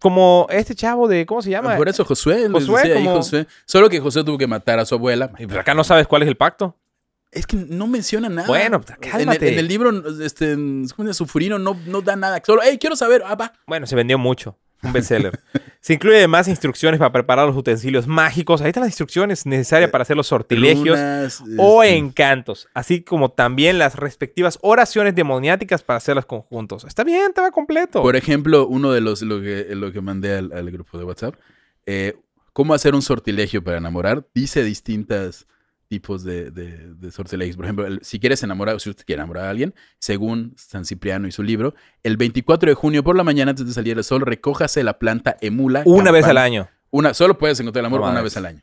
como 0.00 0.46
este 0.50 0.74
chavo 0.74 1.06
de, 1.06 1.26
¿cómo 1.26 1.42
se 1.42 1.50
llama? 1.50 1.76
Por 1.76 1.88
eso 1.88 2.04
Josué, 2.04 2.48
Josué, 2.50 2.76
decía 2.82 2.96
ahí 2.96 3.04
como- 3.04 3.16
Josué. 3.16 3.46
Solo 3.66 3.88
que 3.88 4.00
Josué 4.00 4.24
tuvo 4.24 4.38
que 4.38 4.46
matar 4.46 4.78
a 4.80 4.84
su 4.86 4.94
abuela. 4.96 5.30
Y 5.38 5.46
pues 5.46 5.58
acá 5.58 5.74
no 5.74 5.84
sabes 5.84 6.06
cuál 6.06 6.22
es 6.22 6.28
el 6.28 6.36
pacto. 6.36 6.76
Es 7.30 7.46
que 7.46 7.56
no 7.56 7.86
menciona 7.86 8.28
nada. 8.28 8.48
Bueno, 8.48 8.80
pues, 8.80 8.90
En 8.98 9.04
el, 9.04 9.10
cálmate. 9.12 9.52
en 9.52 9.58
el 9.60 9.68
libro, 9.68 9.90
este, 10.24 10.54
¿cómo 10.54 10.86
se 10.88 10.94
llama? 10.98 11.12
su 11.14 11.26
furino 11.26 11.58
no, 11.60 11.76
no 11.86 12.00
da 12.02 12.16
nada. 12.16 12.42
Solo, 12.44 12.60
hey, 12.64 12.76
quiero 12.80 12.96
saber. 12.96 13.22
Ah, 13.24 13.36
va. 13.36 13.52
Bueno, 13.68 13.86
se 13.86 13.94
vendió 13.94 14.18
mucho. 14.18 14.56
Un 14.82 14.92
bestseller. 14.92 15.38
se 15.80 15.94
incluye 15.94 16.18
además 16.18 16.48
instrucciones 16.48 16.98
para 16.98 17.12
preparar 17.12 17.46
los 17.46 17.56
utensilios 17.56 18.06
mágicos. 18.06 18.60
Ahí 18.60 18.68
están 18.68 18.82
las 18.82 18.90
instrucciones 18.90 19.46
necesarias 19.46 19.90
para 19.90 20.02
hacer 20.02 20.16
los 20.16 20.26
sortilegios 20.26 20.98
o 21.58 21.82
este, 21.82 21.96
encantos. 21.96 22.68
Así 22.74 23.02
como 23.02 23.30
también 23.30 23.78
las 23.78 23.96
respectivas 23.96 24.58
oraciones 24.62 25.14
demoniáticas 25.14 25.82
para 25.82 25.98
hacerlas 25.98 26.26
conjuntos. 26.26 26.84
Está 26.84 27.04
bien, 27.04 27.28
estaba 27.28 27.50
completo. 27.50 28.02
Por 28.02 28.16
ejemplo, 28.16 28.66
uno 28.66 28.92
de 28.92 29.00
los, 29.00 29.22
lo 29.22 29.40
que, 29.40 29.66
lo 29.74 29.92
que 29.92 30.00
mandé 30.00 30.36
al, 30.36 30.52
al 30.52 30.70
grupo 30.70 30.98
de 30.98 31.04
WhatsApp, 31.04 31.34
eh, 31.86 32.16
cómo 32.52 32.74
hacer 32.74 32.94
un 32.94 33.02
sortilegio 33.02 33.62
para 33.64 33.78
enamorar, 33.78 34.26
dice 34.34 34.62
distintos 34.62 35.46
tipos 35.90 36.22
de, 36.22 36.52
de- 36.52 36.94
de 36.94 37.10
sortilegios. 37.10 37.56
Por 37.56 37.64
ejemplo, 37.66 37.84
el- 37.84 37.98
si 38.02 38.20
quieres 38.20 38.40
enamorar, 38.44 38.80
si 38.80 38.88
usted 38.90 39.04
quiere 39.04 39.18
enamorar 39.20 39.46
a 39.46 39.50
alguien, 39.50 39.74
según 39.98 40.54
San 40.56 40.84
Cipriano 40.84 41.26
y 41.26 41.32
su 41.32 41.42
libro, 41.42 41.74
el 42.04 42.16
24 42.16 42.70
de 42.70 42.74
junio 42.74 43.02
por 43.02 43.16
la 43.16 43.24
mañana 43.24 43.50
antes 43.50 43.66
de 43.66 43.72
salir 43.72 43.98
el 43.98 44.04
sol, 44.04 44.20
recójase 44.20 44.84
la 44.84 45.00
planta 45.00 45.36
emula. 45.40 45.82
Una 45.84 46.12
vez 46.12 46.24
al 46.26 46.38
año. 46.38 46.68
Una, 46.92 47.12
solo 47.12 47.36
puedes 47.36 47.58
encontrar 47.58 47.80
el 47.82 47.86
amor 47.86 48.00
No 48.02 48.10
una 48.10 48.22
vez 48.22 48.36
al 48.36 48.46
año. 48.46 48.62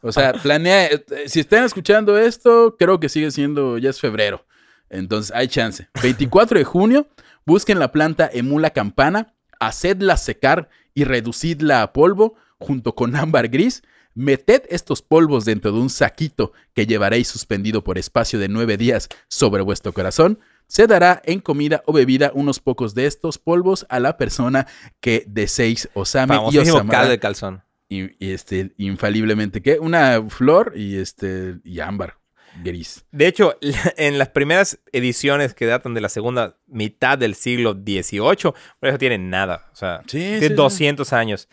O 0.00 0.12
sea, 0.12 0.32
planea. 0.42 0.86
eh, 0.86 1.04
Si 1.26 1.40
están 1.40 1.62
escuchando 1.64 2.16
esto, 2.16 2.76
creo 2.78 2.98
que 3.00 3.10
sigue 3.10 3.30
siendo, 3.30 3.76
ya 3.76 3.90
es 3.90 4.00
febrero. 4.00 4.46
Entonces 4.88 5.36
hay 5.36 5.48
chance. 5.48 5.88
24 6.02 6.58
de 6.58 6.64
junio, 6.64 7.06
busquen 7.44 7.78
la 7.78 7.92
planta 7.92 8.30
emula 8.32 8.70
campana, 8.70 9.34
hacedla 9.60 10.16
secar 10.16 10.70
y 10.94 11.04
reducidla 11.04 11.82
a 11.82 11.92
polvo 11.92 12.34
junto 12.58 12.94
con 12.94 13.14
ámbar 13.14 13.48
gris. 13.48 13.82
Meted 14.16 14.62
estos 14.70 15.02
polvos 15.02 15.44
dentro 15.44 15.70
de 15.72 15.78
un 15.78 15.90
saquito 15.90 16.52
que 16.74 16.86
llevaréis 16.86 17.28
suspendido 17.28 17.84
por 17.84 17.98
espacio 17.98 18.38
de 18.38 18.48
nueve 18.48 18.76
días 18.78 19.08
sobre 19.28 19.62
vuestro 19.62 19.92
corazón. 19.92 20.40
Se 20.66 20.86
dará 20.86 21.22
en 21.26 21.38
comida 21.40 21.82
o 21.86 21.92
bebida 21.92 22.32
unos 22.34 22.58
pocos 22.58 22.94
de 22.94 23.06
estos 23.06 23.36
polvos 23.38 23.86
a 23.90 24.00
la 24.00 24.16
persona 24.16 24.66
que 25.00 25.22
deseéis 25.28 25.88
os 25.94 26.16
ame 26.16 26.34
y 26.34 26.38
os 26.38 26.42
Famosísimo 26.44 26.78
amará 26.78 26.98
caldo 26.98 27.10
de 27.12 27.18
calzón. 27.20 27.62
y, 27.88 28.04
y, 28.24 28.32
este, 28.32 28.72
infaliblemente, 28.78 29.60
¿qué? 29.62 29.78
Una 29.78 30.24
flor 30.28 30.72
y 30.74 30.96
este, 30.96 31.56
y 31.62 31.78
ámbar 31.80 32.16
gris. 32.64 33.04
De 33.12 33.26
hecho, 33.26 33.58
en 33.98 34.18
las 34.18 34.30
primeras 34.30 34.78
ediciones 34.92 35.52
que 35.52 35.66
datan 35.66 35.92
de 35.92 36.00
la 36.00 36.08
segunda 36.08 36.56
mitad 36.66 37.18
del 37.18 37.34
siglo 37.34 37.74
XVIII, 37.74 38.52
por 38.80 38.88
eso 38.88 38.96
tienen 38.98 39.28
nada. 39.28 39.68
O 39.72 39.76
sea, 39.76 40.00
Sí, 40.06 40.18
de 40.18 40.40
sí, 40.40 40.48
sí. 40.48 40.54
200 40.54 41.12
años. 41.12 41.48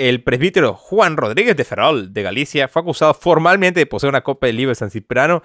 El 0.00 0.22
presbítero 0.22 0.72
Juan 0.72 1.18
Rodríguez 1.18 1.54
de 1.54 1.64
Ferrol, 1.64 2.14
de 2.14 2.22
Galicia, 2.22 2.68
fue 2.68 2.80
acusado 2.80 3.12
formalmente 3.12 3.80
de 3.80 3.84
poseer 3.84 4.08
una 4.08 4.22
copia 4.22 4.46
del 4.46 4.56
libro 4.56 4.70
de 4.70 4.76
San 4.76 4.90
Cipriano 4.90 5.42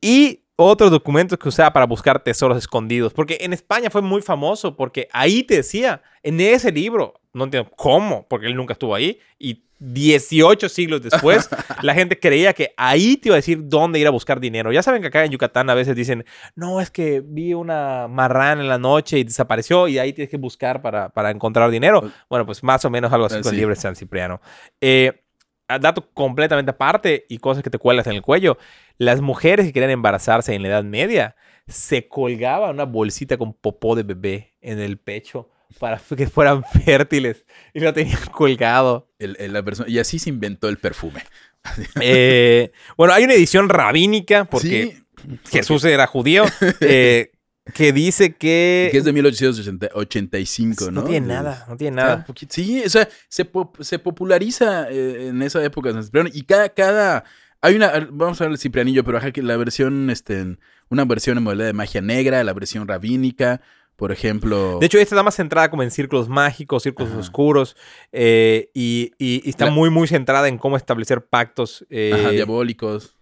y 0.00 0.43
otros 0.56 0.90
documentos 0.90 1.38
que 1.38 1.48
usaba 1.48 1.72
para 1.72 1.86
buscar 1.86 2.22
tesoros 2.22 2.58
escondidos. 2.58 3.12
Porque 3.12 3.38
en 3.40 3.52
España 3.52 3.90
fue 3.90 4.02
muy 4.02 4.22
famoso, 4.22 4.76
porque 4.76 5.08
ahí 5.12 5.42
te 5.42 5.56
decía, 5.56 6.02
en 6.22 6.40
ese 6.40 6.70
libro, 6.72 7.14
no 7.32 7.44
entiendo 7.44 7.70
cómo, 7.76 8.26
porque 8.28 8.46
él 8.46 8.54
nunca 8.56 8.72
estuvo 8.74 8.94
ahí, 8.94 9.18
y 9.38 9.64
18 9.80 10.68
siglos 10.68 11.02
después, 11.02 11.50
la 11.82 11.94
gente 11.94 12.18
creía 12.18 12.52
que 12.52 12.72
ahí 12.76 13.16
te 13.16 13.28
iba 13.28 13.34
a 13.34 13.38
decir 13.38 13.58
dónde 13.68 13.98
ir 13.98 14.06
a 14.06 14.10
buscar 14.10 14.40
dinero. 14.40 14.72
Ya 14.72 14.82
saben 14.82 15.02
que 15.02 15.08
acá 15.08 15.24
en 15.24 15.32
Yucatán 15.32 15.68
a 15.68 15.74
veces 15.74 15.96
dicen, 15.96 16.24
no, 16.54 16.80
es 16.80 16.90
que 16.90 17.20
vi 17.24 17.52
una 17.54 18.06
marrana 18.08 18.62
en 18.62 18.68
la 18.68 18.78
noche 18.78 19.18
y 19.18 19.24
desapareció 19.24 19.88
y 19.88 19.98
ahí 19.98 20.12
tienes 20.12 20.30
que 20.30 20.36
buscar 20.36 20.80
para, 20.80 21.08
para 21.10 21.30
encontrar 21.30 21.70
dinero. 21.70 22.10
Bueno, 22.30 22.46
pues 22.46 22.62
más 22.62 22.84
o 22.84 22.90
menos 22.90 23.12
algo 23.12 23.26
así 23.26 23.36
Ah, 23.36 23.40
con 23.42 23.48
el 23.48 23.54
sí. 23.54 23.56
libro 23.56 23.74
de 23.74 23.80
San 23.80 23.96
Cipriano. 23.96 24.40
Eh, 24.80 25.23
dato 25.68 26.08
completamente 26.12 26.70
aparte 26.70 27.26
y 27.28 27.38
cosas 27.38 27.62
que 27.62 27.70
te 27.70 27.78
cuelgas 27.78 28.06
en 28.06 28.14
el 28.14 28.22
cuello. 28.22 28.58
Las 28.98 29.20
mujeres 29.20 29.66
que 29.66 29.72
querían 29.72 29.90
embarazarse 29.90 30.54
en 30.54 30.62
la 30.62 30.68
Edad 30.68 30.84
Media 30.84 31.36
se 31.66 32.08
colgaban 32.08 32.70
una 32.74 32.84
bolsita 32.84 33.36
con 33.38 33.54
popó 33.54 33.94
de 33.96 34.02
bebé 34.02 34.52
en 34.60 34.78
el 34.78 34.98
pecho 34.98 35.48
para 35.78 35.98
que 36.16 36.26
fueran 36.28 36.62
fértiles 36.84 37.44
y 37.72 37.80
lo 37.80 37.92
tenían 37.92 38.18
colgado. 38.30 39.08
El- 39.18 39.36
el- 39.40 39.52
la 39.52 39.62
persona, 39.62 39.88
y 39.88 39.98
así 39.98 40.18
se 40.18 40.30
inventó 40.30 40.68
el 40.68 40.78
perfume. 40.78 41.22
Eh, 42.00 42.72
bueno, 42.98 43.14
hay 43.14 43.24
una 43.24 43.32
edición 43.32 43.70
rabínica 43.70 44.44
porque 44.44 44.98
Sí, 45.22 45.38
Jesús 45.50 45.82
era 45.86 46.06
judío 46.06 46.44
eh, 46.80 47.30
que 47.72 47.92
dice 47.92 48.34
que... 48.34 48.88
que 48.92 48.98
es 48.98 49.04
de 49.04 49.12
1885, 49.12 50.90
¿no? 50.90 51.00
no 51.00 51.04
tiene 51.04 51.26
nada, 51.28 51.64
no 51.68 51.76
tiene 51.76 51.96
nada. 51.96 52.26
Sí, 52.48 52.82
o 52.84 52.88
sea, 52.88 53.08
se, 53.28 53.44
pop- 53.44 53.80
se 53.80 53.98
populariza 53.98 54.90
eh, 54.90 55.28
en 55.28 55.42
esa 55.42 55.64
época 55.64 55.92
San 55.92 56.04
Cipriano 56.04 56.28
y 56.32 56.42
cada, 56.42 56.68
cada, 56.68 57.24
hay 57.60 57.74
una, 57.76 58.06
vamos 58.10 58.40
a 58.40 58.44
ver 58.44 58.52
el 58.52 58.58
Ciprianillo, 58.58 59.04
pero 59.04 59.18
ajá, 59.18 59.30
que 59.32 59.42
la 59.42 59.56
versión, 59.56 60.10
este, 60.10 60.56
una 60.90 61.04
versión 61.04 61.38
en 61.38 61.44
modalidad 61.44 61.66
de 61.68 61.72
magia 61.72 62.00
negra, 62.02 62.44
la 62.44 62.52
versión 62.52 62.86
rabínica, 62.86 63.60
Por 63.96 64.10
ejemplo. 64.12 64.78
De 64.80 64.86
hecho, 64.86 64.98
esta 64.98 65.14
está 65.14 65.22
más 65.22 65.36
centrada 65.36 65.70
como 65.70 65.82
en 65.84 65.90
círculos 65.92 66.28
mágicos, 66.28 66.82
círculos 66.82 67.12
Ajá. 67.12 67.20
oscuros, 67.20 67.76
eh, 68.12 68.68
y, 68.74 69.12
y- 69.18 69.40
y 69.44 69.50
está 69.50 69.66
La- 69.66 69.70
muy, 69.70 69.88
muy 69.88 70.08
centrada 70.08 70.48
en 70.48 70.58
cómo 70.58 70.76
establecer 70.76 71.24
pactos 71.24 71.86
eh, 71.90 72.10
ajá, 72.12 72.30
diabólicos. 72.32 73.14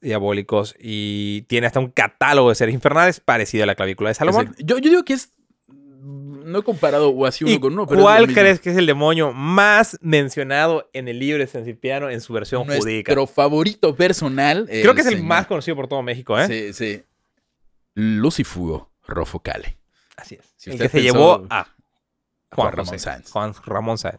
Diabólicos. 0.00 0.74
Y 0.78 1.42
tiene 1.42 1.66
hasta 1.66 1.80
un 1.80 1.90
catálogo 1.90 2.48
de 2.50 2.54
seres 2.54 2.74
infernales 2.74 3.20
parecido 3.20 3.64
a 3.64 3.66
la 3.66 3.74
clavícula 3.74 4.10
de 4.10 4.14
Salomón. 4.14 4.54
Yo, 4.58 4.78
yo 4.78 4.90
digo 4.90 5.04
que 5.04 5.14
es. 5.14 5.32
No 6.08 6.60
he 6.60 6.62
comparado 6.62 7.08
o 7.10 7.26
así 7.26 7.42
uno 7.42 7.52
¿Y 7.52 7.58
con 7.58 7.72
uno, 7.72 7.86
pero. 7.88 8.00
cuál 8.02 8.32
crees 8.32 8.60
que 8.60 8.70
es 8.70 8.76
el 8.76 8.86
demonio 8.86 9.32
más 9.32 9.98
mencionado 10.00 10.88
en 10.92 11.08
el 11.08 11.18
libro 11.18 11.40
de 11.42 11.48
San 11.48 11.64
Cipriano 11.64 12.08
en 12.08 12.20
su 12.20 12.32
versión 12.32 12.62
judíca? 12.64 13.12
Nuestro 13.12 13.26
favorito 13.26 13.96
personal. 13.96 14.66
Creo 14.70 14.94
que 14.94 15.00
es 15.00 15.08
el 15.08 15.24
más 15.24 15.48
conocido 15.48 15.74
por 15.74 15.88
todo 15.88 16.02
México, 16.02 16.38
¿eh? 16.38 16.46
Sí, 16.46 16.72
sí. 16.72 17.02
Lucifugo 17.94 18.92
Rofocale. 19.08 19.78
Así 20.16 20.36
es. 20.36 20.52
Si 20.56 20.70
el 20.70 20.78
que 20.78 20.88
se 20.88 20.98
pensó- 20.98 21.02
llevó 21.02 21.46
a 21.50 21.64
Juan, 21.64 21.74
Juan 22.52 22.72
Ramón. 22.72 22.98
Sáenz. 22.98 23.30
Juan 23.30 23.52
Ramón 23.64 23.98
Sáenz. 23.98 24.18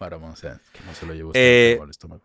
Que 0.74 0.84
no 0.86 0.94
se 0.94 1.06
lo 1.06 1.14
llevó 1.14 1.32
Eh, 1.34 1.80
estómago. 1.90 2.24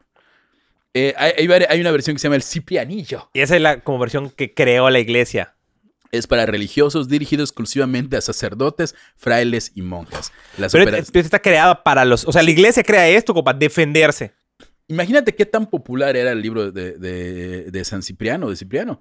Eh, 0.94 1.14
hay, 1.16 1.80
una 1.80 1.90
versión 1.90 2.14
que 2.16 2.20
se 2.20 2.24
llama 2.24 2.36
el 2.36 2.42
Ciprianillo. 2.42 3.30
Y 3.32 3.40
esa 3.40 3.56
es 3.56 3.62
la 3.62 3.80
como 3.80 3.98
versión 3.98 4.30
que 4.30 4.52
creó 4.52 4.90
la 4.90 5.00
iglesia. 5.00 5.54
Es 6.10 6.26
para 6.26 6.44
religiosos, 6.44 7.08
dirigido 7.08 7.42
exclusivamente 7.42 8.18
a 8.18 8.20
sacerdotes, 8.20 8.94
frailes 9.16 9.72
y 9.74 9.80
monjas. 9.80 10.30
Las 10.58 10.72
Pero 10.72 10.94
está 10.94 11.38
creada 11.40 11.82
para 11.82 12.04
los... 12.04 12.26
O 12.28 12.32
sea, 12.32 12.42
la 12.42 12.50
iglesia 12.50 12.82
crea 12.82 13.08
esto 13.08 13.32
como 13.32 13.44
para 13.44 13.58
defenderse. 13.58 14.34
Imagínate 14.88 15.34
qué 15.34 15.46
tan 15.46 15.70
popular 15.70 16.14
era 16.14 16.32
el 16.32 16.42
libro 16.42 16.70
de, 16.70 16.98
de- 16.98 17.70
de 17.70 17.84
San 17.84 18.02
Cipriano, 18.02 18.50
de 18.50 18.56
Cipriano, 18.56 19.00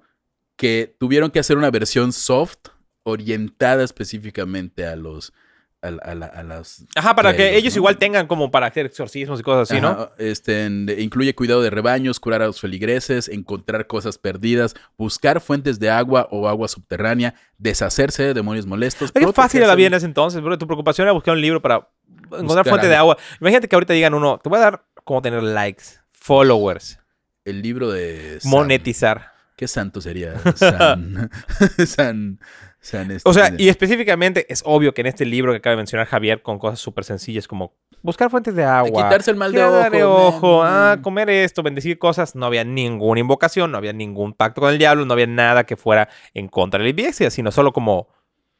que 0.56 0.96
tuvieron 0.98 1.30
que 1.30 1.40
hacer 1.40 1.58
una 1.58 1.70
versión 1.70 2.14
soft 2.14 2.68
orientada 3.02 3.84
específicamente 3.84 4.86
a 4.86 4.96
los... 4.96 5.34
A, 5.82 5.88
a 5.88 6.14
la- 6.14 6.26
a 6.26 6.42
las 6.44 6.84
Ajá, 6.94 7.16
para 7.16 7.34
que 7.34 7.56
ellos 7.56 7.74
¿no? 7.74 7.78
igual 7.80 7.98
tengan 7.98 8.28
como 8.28 8.52
para 8.52 8.66
hacer 8.68 8.86
exorcismos 8.86 9.40
y 9.40 9.42
cosas 9.42 9.68
así, 9.68 9.80
¿no? 9.80 10.10
Este, 10.16 10.64
incluye 10.98 11.34
cuidado 11.34 11.60
de 11.60 11.70
rebaños, 11.70 12.20
curar 12.20 12.40
a 12.40 12.46
los 12.46 12.60
feligreses, 12.60 13.28
encontrar 13.28 13.88
cosas 13.88 14.16
perdidas, 14.16 14.74
buscar 14.96 15.40
fuentes 15.40 15.80
de 15.80 15.90
agua 15.90 16.28
o 16.30 16.48
agua 16.48 16.68
subterránea, 16.68 17.34
deshacerse 17.58 18.22
de 18.22 18.32
demonios 18.32 18.64
molestos. 18.64 19.10
Qué 19.10 19.26
fácil 19.32 19.62
la 19.62 19.74
vida 19.74 19.88
en 19.88 19.94
ese 19.94 20.06
entonces, 20.06 20.40
bro. 20.40 20.56
Tu 20.56 20.66
preocupación 20.68 21.06
era 21.06 21.12
buscar 21.12 21.34
un 21.34 21.40
libro 21.40 21.60
para 21.60 21.88
encontrar 22.26 22.44
Buscar 22.44 22.68
fuente 22.68 22.86
de 22.86 22.94
agua. 22.94 23.16
Imagínate 23.40 23.66
que 23.66 23.74
ahorita 23.74 23.92
digan 23.92 24.14
uno, 24.14 24.38
te 24.38 24.48
voy 24.48 24.58
a 24.58 24.62
dar 24.62 24.84
cómo 25.02 25.20
tener 25.20 25.42
likes, 25.42 25.82
followers, 26.12 27.00
El 27.44 27.60
libro 27.60 27.90
de... 27.90 28.38
San- 28.40 28.50
monetizar. 28.52 29.32
¿Qué 29.56 29.66
santo 29.66 30.00
sería? 30.00 30.34
San... 30.54 31.28
San... 31.86 32.38
Este- 32.82 33.20
O 33.24 33.32
sea, 33.32 33.54
y 33.56 33.68
específicamente 33.68 34.44
es 34.52 34.62
obvio 34.66 34.92
que 34.92 35.02
en 35.02 35.06
este 35.06 35.24
libro 35.24 35.52
que 35.52 35.58
acaba 35.58 35.72
de 35.72 35.76
mencionar 35.76 36.06
Javier, 36.08 36.42
con 36.42 36.58
cosas 36.58 36.80
súper 36.80 37.04
sencillas 37.04 37.46
como 37.46 37.72
buscar 38.02 38.28
fuentes 38.28 38.54
de 38.56 38.64
agua, 38.64 39.04
quitarse 39.04 39.30
el 39.30 39.36
mal 39.36 39.52
de 39.52 39.62
ojo, 39.62 39.90
de 39.90 40.04
ojo, 40.04 40.58
man. 40.64 40.68
ah, 40.72 40.98
comer 41.00 41.30
esto, 41.30 41.62
bendecir 41.62 41.98
cosas, 41.98 42.34
no 42.34 42.46
había 42.46 42.64
ninguna 42.64 43.20
invocación, 43.20 43.70
no 43.70 43.78
había 43.78 43.92
ningún 43.92 44.32
pacto 44.32 44.60
con 44.60 44.70
el 44.72 44.78
diablo, 44.78 45.04
no 45.06 45.12
había 45.12 45.28
nada 45.28 45.64
que 45.64 45.76
fuera 45.76 46.08
en 46.34 46.48
contra 46.48 46.78
de 46.78 46.84
la 46.84 46.90
iglesia, 46.90 47.30
sino 47.30 47.52
solo 47.52 47.72
como 47.72 48.08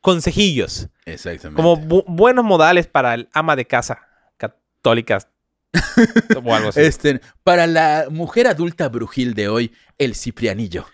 consejillos, 0.00 0.88
Exactamente. 1.04 1.60
como 1.62 1.76
bu- 1.76 2.04
buenos 2.06 2.44
modales 2.44 2.86
para 2.86 3.14
el 3.14 3.28
ama 3.32 3.56
de 3.56 3.66
casa 3.66 4.06
católicas 4.36 5.28
o 6.44 6.54
algo 6.54 6.68
así. 6.68 6.80
Este, 6.80 7.20
para 7.44 7.66
la 7.66 8.06
mujer 8.10 8.46
adulta 8.46 8.88
brujil 8.88 9.34
de 9.34 9.48
hoy, 9.48 9.72
el 9.98 10.14
ciprianillo. 10.14 10.86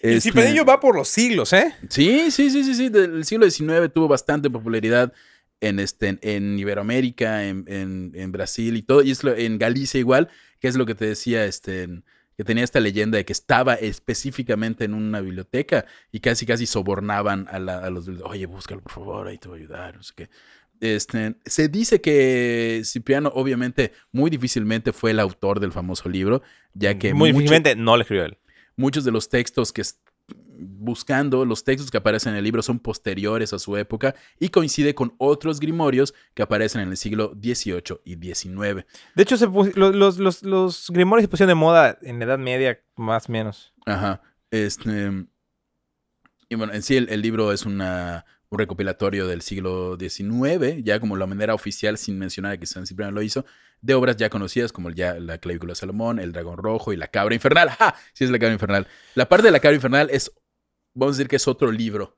El 0.00 0.16
Este, 0.16 0.30
cipredillo 0.30 0.64
va 0.64 0.80
por 0.80 0.96
los 0.96 1.08
siglos, 1.08 1.52
¿eh? 1.52 1.74
Sí, 1.88 2.30
sí, 2.30 2.50
sí, 2.50 2.64
sí, 2.64 2.74
sí. 2.74 2.88
Del 2.88 3.24
siglo 3.24 3.48
XIX 3.50 3.92
tuvo 3.92 4.08
bastante 4.08 4.48
popularidad 4.50 5.12
en, 5.60 5.78
este, 5.78 6.18
en 6.22 6.58
Iberoamérica, 6.58 7.44
en, 7.44 7.64
en- 7.68 8.12
en 8.14 8.32
Brasil 8.32 8.76
y 8.76 8.82
todo. 8.82 9.02
Y 9.02 9.10
es 9.10 9.22
lo- 9.24 9.36
en 9.36 9.58
Galicia 9.58 10.00
igual, 10.00 10.28
que 10.58 10.68
es 10.68 10.76
lo 10.76 10.86
que 10.86 10.94
te 10.94 11.04
decía, 11.04 11.44
este, 11.44 11.86
que 12.36 12.44
tenía 12.44 12.64
esta 12.64 12.80
leyenda 12.80 13.18
de 13.18 13.26
que 13.26 13.34
estaba 13.34 13.74
específicamente 13.74 14.84
en 14.86 14.94
una 14.94 15.20
biblioteca 15.20 15.84
y 16.10 16.20
casi, 16.20 16.46
casi 16.46 16.64
sobornaban 16.66 17.46
a, 17.50 17.58
la- 17.58 17.80
a 17.80 17.90
los... 17.90 18.08
Oye, 18.24 18.46
búscalo, 18.46 18.80
por 18.80 18.92
favor, 18.92 19.28
ahí 19.28 19.36
te 19.36 19.48
voy 19.48 19.58
a 19.58 19.62
ayudar, 19.64 19.96
no 19.96 20.02
sé 20.02 20.14
qué. 20.16 20.30
Este, 20.80 21.34
se 21.44 21.68
dice 21.68 22.00
que 22.00 22.80
Cipriano 22.86 23.30
obviamente 23.34 23.92
muy 24.12 24.30
difícilmente 24.30 24.94
fue 24.94 25.10
el 25.10 25.20
autor 25.20 25.60
del 25.60 25.72
famoso 25.72 26.08
libro, 26.08 26.42
ya 26.72 26.98
que 26.98 27.12
Muy 27.12 27.32
mucho- 27.34 27.40
difícilmente 27.42 27.76
no 27.76 27.98
le 27.98 28.02
escribió 28.04 28.24
él. 28.24 28.38
Muchos 28.80 29.04
de 29.04 29.12
los 29.12 29.28
textos 29.28 29.72
que 29.72 29.82
buscando, 30.62 31.44
los 31.44 31.64
textos 31.64 31.90
que 31.90 31.96
aparecen 31.96 32.32
en 32.32 32.38
el 32.38 32.44
libro 32.44 32.62
son 32.62 32.78
posteriores 32.78 33.52
a 33.52 33.58
su 33.58 33.76
época 33.76 34.14
y 34.38 34.50
coincide 34.50 34.94
con 34.94 35.14
otros 35.18 35.60
grimorios 35.60 36.14
que 36.34 36.42
aparecen 36.42 36.82
en 36.82 36.90
el 36.90 36.96
siglo 36.96 37.32
XVIII 37.40 38.00
y 38.04 38.14
XIX. 38.16 38.84
De 39.14 39.22
hecho, 39.22 39.36
se 39.36 39.46
los, 39.46 39.94
los, 39.94 40.18
los, 40.18 40.42
los 40.42 40.90
grimorios 40.90 41.24
se 41.24 41.28
pusieron 41.28 41.48
de 41.48 41.54
moda 41.54 41.98
en 42.02 42.18
la 42.18 42.24
Edad 42.26 42.38
Media, 42.38 42.80
más 42.96 43.28
o 43.28 43.32
menos. 43.32 43.72
Ajá. 43.86 44.22
Este, 44.50 45.26
y 46.48 46.54
bueno, 46.54 46.72
en 46.72 46.82
sí 46.82 46.96
el, 46.96 47.08
el 47.08 47.22
libro 47.22 47.52
es 47.52 47.64
una, 47.64 48.26
un 48.50 48.58
recopilatorio 48.58 49.26
del 49.26 49.42
siglo 49.42 49.96
XIX, 49.98 50.82
ya 50.82 51.00
como 51.00 51.16
la 51.16 51.26
manera 51.26 51.54
oficial, 51.54 51.96
sin 51.96 52.18
mencionar 52.18 52.58
que 52.58 52.66
San 52.66 52.86
Cipriano 52.86 53.12
lo 53.12 53.22
hizo, 53.22 53.44
de 53.82 53.94
obras 53.94 54.16
ya 54.16 54.30
conocidas 54.30 54.72
como 54.72 54.90
ya 54.90 55.14
la 55.14 55.38
clavícula 55.38 55.72
de 55.72 55.76
Salomón, 55.76 56.18
el 56.18 56.32
dragón 56.32 56.58
rojo 56.58 56.92
y 56.92 56.96
la 56.96 57.08
cabra 57.08 57.34
infernal. 57.34 57.70
¡Ja! 57.70 57.94
Sí 58.12 58.24
es 58.24 58.30
la 58.30 58.38
cabra 58.38 58.52
infernal. 58.52 58.86
La 59.14 59.28
parte 59.28 59.46
de 59.46 59.52
la 59.52 59.60
cabra 59.60 59.74
infernal 59.74 60.10
es, 60.10 60.32
vamos 60.94 61.14
a 61.14 61.18
decir 61.18 61.28
que 61.28 61.36
es 61.36 61.48
otro 61.48 61.72
libro 61.72 62.16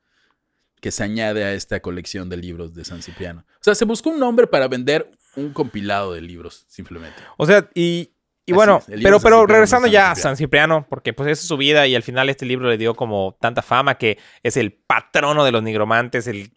que 0.81 0.91
se 0.91 1.05
añade 1.05 1.45
a 1.45 1.55
esta 1.55 1.81
colección 1.81 2.29
de 2.29 2.37
libros 2.37 2.75
de 2.75 2.85
San 2.85 3.03
Cipriano. 3.03 3.45
O 3.49 3.65
sea, 3.65 3.75
se 3.77 3.85
buscó 3.85 4.11
un 4.11 4.19
nombre 4.19 4.49
para 4.49 4.67
vender 4.67 5.13
un 5.37 5.53
compilado 5.53 6.13
de 6.13 6.21
libros, 6.21 6.65
simplemente. 6.69 7.23
O 7.37 7.47
sea, 7.47 7.71
y, 7.73 8.11
y 8.45 8.53
bueno, 8.53 8.83
es, 8.89 9.01
pero, 9.01 9.21
pero 9.21 9.47
regresando 9.47 9.87
ya 9.87 10.11
a 10.11 10.17
San 10.17 10.37
Cipriano, 10.37 10.85
porque 10.91 11.13
pues 11.13 11.29
esa 11.29 11.43
es 11.43 11.49
su 11.49 11.57
vida 11.57 11.87
y 11.87 11.95
al 11.95 12.03
final 12.03 12.29
este 12.29 12.47
libro 12.47 12.69
le 12.69 12.79
dio 12.79 12.97
como 12.97 13.39
tanta 13.41 13.63
fama 13.63 13.97
que 13.97 14.19
es 14.43 14.57
el 14.57 14.73
patrono 14.73 15.45
de 15.45 15.53
los 15.53 15.63
nigromantes, 15.63 16.27
el, 16.27 16.51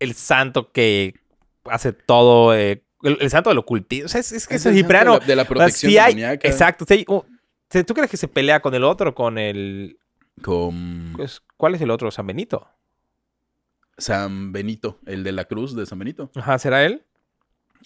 el 0.00 0.14
santo 0.14 0.72
que 0.72 1.14
hace 1.64 1.92
todo, 1.92 2.56
eh, 2.56 2.84
el, 3.04 3.18
el 3.20 3.30
santo 3.30 3.50
del 3.50 3.58
ocultismo. 3.58 4.06
O 4.06 4.08
sea, 4.08 4.20
es, 4.20 4.32
es 4.32 4.46
que 4.48 4.56
Es 4.56 4.66
el 4.66 4.74
Cipriano... 4.74 5.14
de 5.14 5.20
la, 5.20 5.26
de 5.26 5.36
la 5.36 5.42
o 5.42 5.44
sea, 5.44 5.48
protección 5.54 5.92
hay- 5.92 6.14
demoníaca. 6.14 6.48
exacto. 6.48 6.84
hay 6.88 7.04
un- 7.08 7.22
¿Tú 7.86 7.94
crees 7.94 8.10
que 8.10 8.16
se 8.16 8.28
pelea 8.28 8.60
con 8.60 8.74
el 8.74 8.84
otro, 8.84 9.14
con 9.14 9.36
el... 9.38 9.98
Con 10.42 11.12
pues, 11.16 11.42
¿Cuál 11.56 11.74
es 11.76 11.80
el 11.80 11.90
otro? 11.90 12.10
San 12.10 12.26
Benito. 12.26 12.68
San 13.96 14.52
Benito, 14.52 14.98
el 15.06 15.22
de 15.22 15.32
la 15.32 15.44
cruz 15.44 15.74
de 15.76 15.86
San 15.86 15.98
Benito. 15.98 16.30
Ajá, 16.34 16.58
¿será 16.58 16.84
él? 16.84 17.04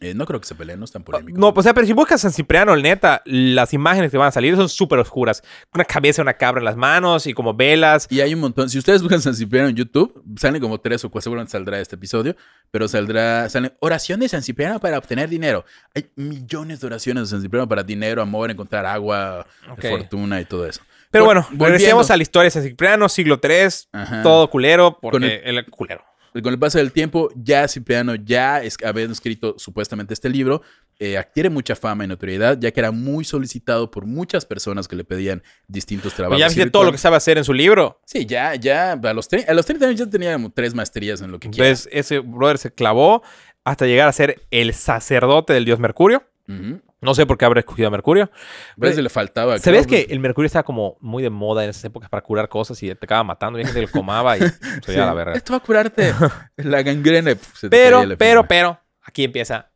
Eh, 0.00 0.14
no 0.14 0.26
creo 0.26 0.40
que 0.40 0.46
se 0.46 0.54
peleen, 0.54 0.78
no 0.78 0.84
es 0.84 0.92
tan 0.92 1.02
polémico. 1.02 1.38
No, 1.40 1.52
pues, 1.52 1.62
o 1.62 1.66
sea, 1.66 1.74
pero 1.74 1.84
si 1.86 1.92
buscas 1.92 2.20
San 2.20 2.32
Cipriano, 2.32 2.76
neta, 2.76 3.20
las 3.24 3.74
imágenes 3.74 4.12
que 4.12 4.16
van 4.16 4.28
a 4.28 4.30
salir 4.30 4.54
son 4.54 4.68
súper 4.68 5.00
oscuras. 5.00 5.42
Una 5.74 5.84
cabeza, 5.84 6.22
una 6.22 6.34
cabra 6.34 6.60
en 6.60 6.66
las 6.66 6.76
manos 6.76 7.26
y 7.26 7.34
como 7.34 7.52
velas. 7.54 8.06
Y 8.08 8.20
hay 8.20 8.32
un 8.32 8.38
montón. 8.40 8.70
Si 8.70 8.78
ustedes 8.78 9.02
buscan 9.02 9.20
San 9.20 9.34
Cipriano 9.34 9.68
en 9.68 9.74
YouTube, 9.74 10.22
salen 10.36 10.60
como 10.62 10.78
tres 10.78 11.04
o 11.04 11.10
cuatro, 11.10 11.22
seguramente 11.24 11.50
saldrá 11.50 11.80
este 11.80 11.96
episodio, 11.96 12.36
pero 12.70 12.86
saldrá, 12.86 13.48
salen 13.48 13.72
oraciones 13.80 14.26
de 14.30 14.36
San 14.36 14.42
Cipriano 14.44 14.78
para 14.78 14.98
obtener 14.98 15.28
dinero. 15.28 15.64
Hay 15.94 16.08
millones 16.14 16.80
de 16.80 16.86
oraciones 16.86 17.24
de 17.24 17.28
San 17.30 17.42
Cipriano 17.42 17.68
para 17.68 17.82
dinero, 17.82 18.22
amor, 18.22 18.50
encontrar 18.52 18.86
agua, 18.86 19.46
fortuna 19.80 20.40
y 20.40 20.44
todo 20.44 20.64
eso. 20.66 20.80
Pero 21.10 21.24
bueno, 21.24 21.40
volviendo. 21.50 21.64
regresemos 21.66 22.10
a 22.10 22.16
la 22.16 22.22
historia 22.22 22.44
de 22.44 22.50
San 22.50 22.62
Cipriano, 22.62 23.08
siglo 23.08 23.40
III, 23.42 23.68
Ajá. 23.92 24.22
todo 24.22 24.48
culero, 24.50 24.98
porque 25.00 25.40
el- 25.44 25.64
culero. 25.66 26.04
Con 26.32 26.52
el 26.52 26.58
paso 26.58 26.78
del 26.78 26.92
tiempo, 26.92 27.30
ya 27.34 27.66
Cipriano, 27.68 28.14
ya 28.14 28.62
es, 28.62 28.76
habiendo 28.84 29.12
escrito 29.12 29.54
supuestamente 29.58 30.14
este 30.14 30.28
libro, 30.28 30.62
eh, 30.98 31.16
adquiere 31.16 31.48
mucha 31.48 31.76
fama 31.76 32.04
y 32.04 32.08
notoriedad, 32.08 32.58
ya 32.60 32.70
que 32.72 32.80
era 32.80 32.90
muy 32.90 33.24
solicitado 33.24 33.90
por 33.90 34.04
muchas 34.04 34.44
personas 34.44 34.88
que 34.88 34.96
le 34.96 35.04
pedían 35.04 35.42
distintos 35.68 36.14
trabajos. 36.14 36.40
Pues 36.40 36.52
ya 36.52 36.56
viste 36.56 36.70
todo 36.70 36.84
lo 36.84 36.92
que 36.92 36.98
sabe 36.98 37.16
hacer 37.16 37.38
en 37.38 37.44
su 37.44 37.54
libro. 37.54 38.00
Sí, 38.04 38.26
ya, 38.26 38.54
ya, 38.56 38.92
a 38.92 39.12
los, 39.12 39.28
a 39.46 39.54
los 39.54 39.66
30 39.66 39.86
años 39.86 39.98
ya 39.98 40.06
tenía 40.06 40.32
como 40.32 40.50
tres 40.50 40.74
maestrías 40.74 41.20
en 41.20 41.30
lo 41.30 41.38
que 41.38 41.50
quiera. 41.50 41.68
Entonces, 41.68 41.88
ese 41.92 42.18
brother 42.18 42.58
se 42.58 42.72
clavó 42.72 43.22
hasta 43.64 43.86
llegar 43.86 44.08
a 44.08 44.12
ser 44.12 44.42
el 44.50 44.74
sacerdote 44.74 45.52
del 45.52 45.64
dios 45.64 45.78
Mercurio. 45.78 46.24
Ujú. 46.48 46.80
No 47.00 47.14
sé 47.14 47.26
por 47.26 47.38
qué 47.38 47.44
habrá 47.44 47.60
escogido 47.60 47.88
a 47.88 47.90
Mercurio. 47.90 48.30
Veces 48.76 48.98
le 49.02 49.08
faltaba. 49.08 49.58
¿Sabes 49.58 49.86
claro, 49.86 50.04
que 50.04 50.12
el 50.12 50.18
Mercurio 50.18 50.46
estaba 50.46 50.64
como 50.64 50.96
muy 51.00 51.22
de 51.22 51.30
moda 51.30 51.62
en 51.62 51.70
esas 51.70 51.84
épocas 51.84 52.08
para 52.10 52.22
curar 52.22 52.48
cosas 52.48 52.82
y 52.82 52.92
te 52.94 53.04
acaba 53.04 53.22
matando? 53.22 53.60
Y 53.60 53.64
que 53.64 53.82
lo 53.82 53.88
comaba 53.90 54.36
y 54.36 54.40
se 54.84 54.92
Sí, 54.92 54.96
la 54.96 55.14
verga. 55.14 55.34
Esto 55.34 55.52
va 55.52 55.58
a 55.58 55.60
curarte 55.60 56.12
la 56.56 56.82
gangrena. 56.82 57.36
se 57.54 57.68
te 57.68 57.70
Pero, 57.70 58.02
pero, 58.18 58.48
pero, 58.48 58.80
aquí 59.02 59.24
empieza. 59.24 59.70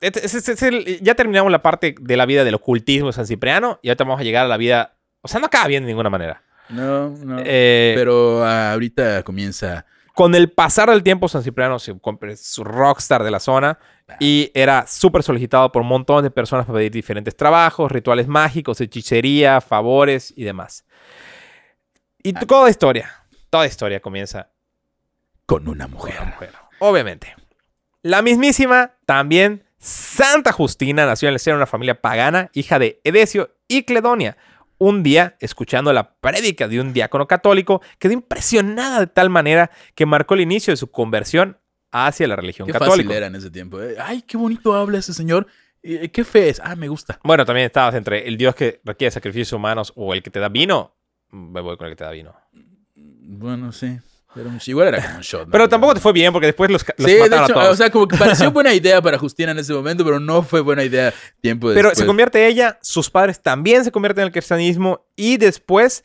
Es 0.00 0.62
el- 0.62 1.00
ya 1.02 1.14
terminamos 1.14 1.52
la 1.52 1.62
parte 1.62 1.94
de 2.00 2.16
la 2.16 2.24
vida 2.24 2.44
del 2.44 2.54
ocultismo 2.54 3.08
de 3.08 3.12
San 3.12 3.26
Cipriano 3.26 3.78
y 3.82 3.88
ahorita 3.88 4.04
vamos 4.04 4.20
a 4.20 4.24
llegar 4.24 4.46
a 4.46 4.48
la 4.48 4.56
vida. 4.56 4.94
O 5.20 5.28
sea, 5.28 5.40
no 5.40 5.46
acaba 5.46 5.66
bien 5.66 5.82
de 5.82 5.88
ninguna 5.88 6.08
manera. 6.10 6.42
No, 6.68 7.10
no. 7.10 7.40
Eh, 7.44 7.92
pero 7.96 8.44
ah, 8.44 8.72
ahorita 8.72 9.22
comienza. 9.24 9.84
Con 10.18 10.34
el 10.34 10.50
pasar 10.50 10.90
del 10.90 11.04
tiempo, 11.04 11.28
San 11.28 11.44
Cipriano 11.44 11.78
se 11.78 11.94
su 12.34 12.64
rockstar 12.64 13.22
de 13.22 13.30
la 13.30 13.38
zona 13.38 13.78
y 14.18 14.50
era 14.52 14.84
súper 14.88 15.22
solicitado 15.22 15.70
por 15.70 15.82
un 15.82 15.86
montón 15.86 16.24
de 16.24 16.32
personas 16.32 16.66
para 16.66 16.78
pedir 16.78 16.90
diferentes 16.90 17.36
trabajos, 17.36 17.92
rituales 17.92 18.26
mágicos, 18.26 18.80
hechicería, 18.80 19.60
favores 19.60 20.34
y 20.36 20.42
demás. 20.42 20.84
Y 22.20 22.32
toda 22.32 22.68
historia, 22.68 23.12
toda 23.48 23.64
historia 23.66 24.00
comienza 24.00 24.50
con 25.46 25.68
una 25.68 25.86
mujer. 25.86 26.16
Obviamente. 26.80 27.36
La 28.02 28.20
mismísima, 28.20 28.94
también 29.06 29.62
Santa 29.78 30.50
Justina, 30.50 31.06
nació 31.06 31.28
en 31.28 31.34
el 31.34 31.38
seno 31.38 31.58
de 31.58 31.58
una 31.58 31.66
familia 31.66 32.00
pagana, 32.00 32.50
hija 32.54 32.80
de 32.80 33.00
Edesio 33.04 33.54
y 33.68 33.84
Cledonia. 33.84 34.36
Un 34.78 35.02
día, 35.02 35.36
escuchando 35.40 35.92
la 35.92 36.14
prédica 36.20 36.68
de 36.68 36.80
un 36.80 36.92
diácono 36.92 37.26
católico, 37.26 37.82
quedó 37.98 38.12
impresionada 38.12 39.00
de 39.00 39.06
tal 39.08 39.28
manera 39.28 39.70
que 39.94 40.06
marcó 40.06 40.34
el 40.34 40.40
inicio 40.42 40.72
de 40.72 40.76
su 40.76 40.90
conversión 40.90 41.58
hacia 41.90 42.28
la 42.28 42.36
religión 42.36 42.66
Qué 42.66 42.72
católica. 42.72 42.96
fácil 42.96 43.10
era 43.12 43.26
en 43.26 43.34
ese 43.34 43.50
tiempo. 43.50 43.82
¿eh? 43.82 43.96
Ay, 44.00 44.22
qué 44.22 44.36
bonito 44.36 44.74
habla 44.74 44.98
ese 44.98 45.12
señor. 45.14 45.46
Eh, 45.82 46.10
¿Qué 46.10 46.24
fe 46.24 46.48
es? 46.48 46.60
Ah, 46.62 46.76
me 46.76 46.88
gusta. 46.88 47.18
Bueno, 47.24 47.44
también 47.44 47.66
estabas 47.66 47.94
entre 47.94 48.28
el 48.28 48.36
Dios 48.36 48.54
que 48.54 48.80
requiere 48.84 49.10
sacrificios 49.10 49.52
humanos 49.52 49.92
o 49.96 50.14
el 50.14 50.22
que 50.22 50.30
te 50.30 50.38
da 50.38 50.48
vino. 50.48 50.94
Me 51.30 51.60
voy 51.60 51.76
con 51.76 51.86
el 51.86 51.92
que 51.92 51.96
te 51.96 52.04
da 52.04 52.10
vino. 52.10 52.34
Bueno, 52.94 53.72
sí. 53.72 53.98
Pero 54.34 54.50
igual 54.66 54.88
era 54.88 55.02
como 55.02 55.16
un 55.16 55.22
shot. 55.22 55.46
¿no? 55.46 55.50
Pero 55.52 55.68
tampoco 55.68 55.94
te 55.94 56.00
fue 56.00 56.12
bien 56.12 56.32
porque 56.32 56.46
después 56.46 56.70
los, 56.70 56.84
los 56.98 57.10
Sí, 57.10 57.16
de 57.16 57.24
hecho, 57.26 57.36
a 57.44 57.46
todos. 57.46 57.68
o 57.70 57.76
sea, 57.76 57.90
como 57.90 58.06
que 58.06 58.16
pareció 58.16 58.50
buena 58.52 58.72
idea 58.74 59.00
para 59.02 59.18
Justina 59.18 59.52
en 59.52 59.58
ese 59.58 59.72
momento, 59.72 60.04
pero 60.04 60.20
no 60.20 60.42
fue 60.42 60.60
buena 60.60 60.84
idea 60.84 61.12
tiempo 61.40 61.68
Pero 61.68 61.88
después. 61.88 61.98
se 61.98 62.06
convierte 62.06 62.46
ella, 62.46 62.78
sus 62.82 63.08
padres 63.10 63.40
también 63.42 63.84
se 63.84 63.90
convierten 63.90 64.22
en 64.22 64.26
el 64.26 64.32
cristianismo 64.32 65.06
y 65.16 65.38
después 65.38 66.04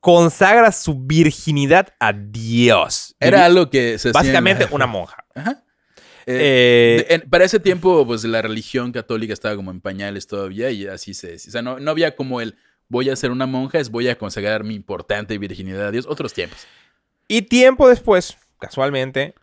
consagra 0.00 0.70
su 0.72 0.94
virginidad 1.00 1.88
a 1.98 2.12
Dios. 2.12 3.16
Era 3.18 3.44
algo 3.44 3.68
que 3.70 3.98
se 3.98 4.08
hacía 4.08 4.08
en 4.10 4.12
Básicamente 4.12 4.68
una 4.70 4.86
monja. 4.86 5.24
Ajá. 5.34 5.62
Eh, 6.26 7.06
Eh, 7.08 7.14
en- 7.14 7.30
para 7.30 7.44
ese 7.44 7.60
tiempo, 7.60 8.04
pues 8.06 8.24
la 8.24 8.42
religión 8.42 8.92
católica 8.92 9.32
estaba 9.32 9.54
como 9.56 9.70
en 9.70 9.80
pañales 9.80 10.26
todavía 10.26 10.70
y 10.70 10.86
así 10.86 11.14
se 11.14 11.28
decía. 11.32 11.50
O 11.50 11.52
sea, 11.52 11.62
no, 11.62 11.78
no 11.78 11.90
había 11.90 12.14
como 12.16 12.40
el 12.40 12.56
voy 12.88 13.10
a 13.10 13.16
ser 13.16 13.30
una 13.32 13.46
monja, 13.46 13.78
es 13.80 13.90
voy 13.90 14.08
a 14.08 14.16
consagrar 14.18 14.62
mi 14.64 14.74
importante 14.74 15.38
virginidad 15.38 15.86
a 15.88 15.90
Dios. 15.90 16.06
Otros 16.08 16.32
tiempos. 16.32 16.58
Y 17.28 17.42
tiempo 17.42 17.88
después, 17.88 18.36
casualmente, 18.58 19.34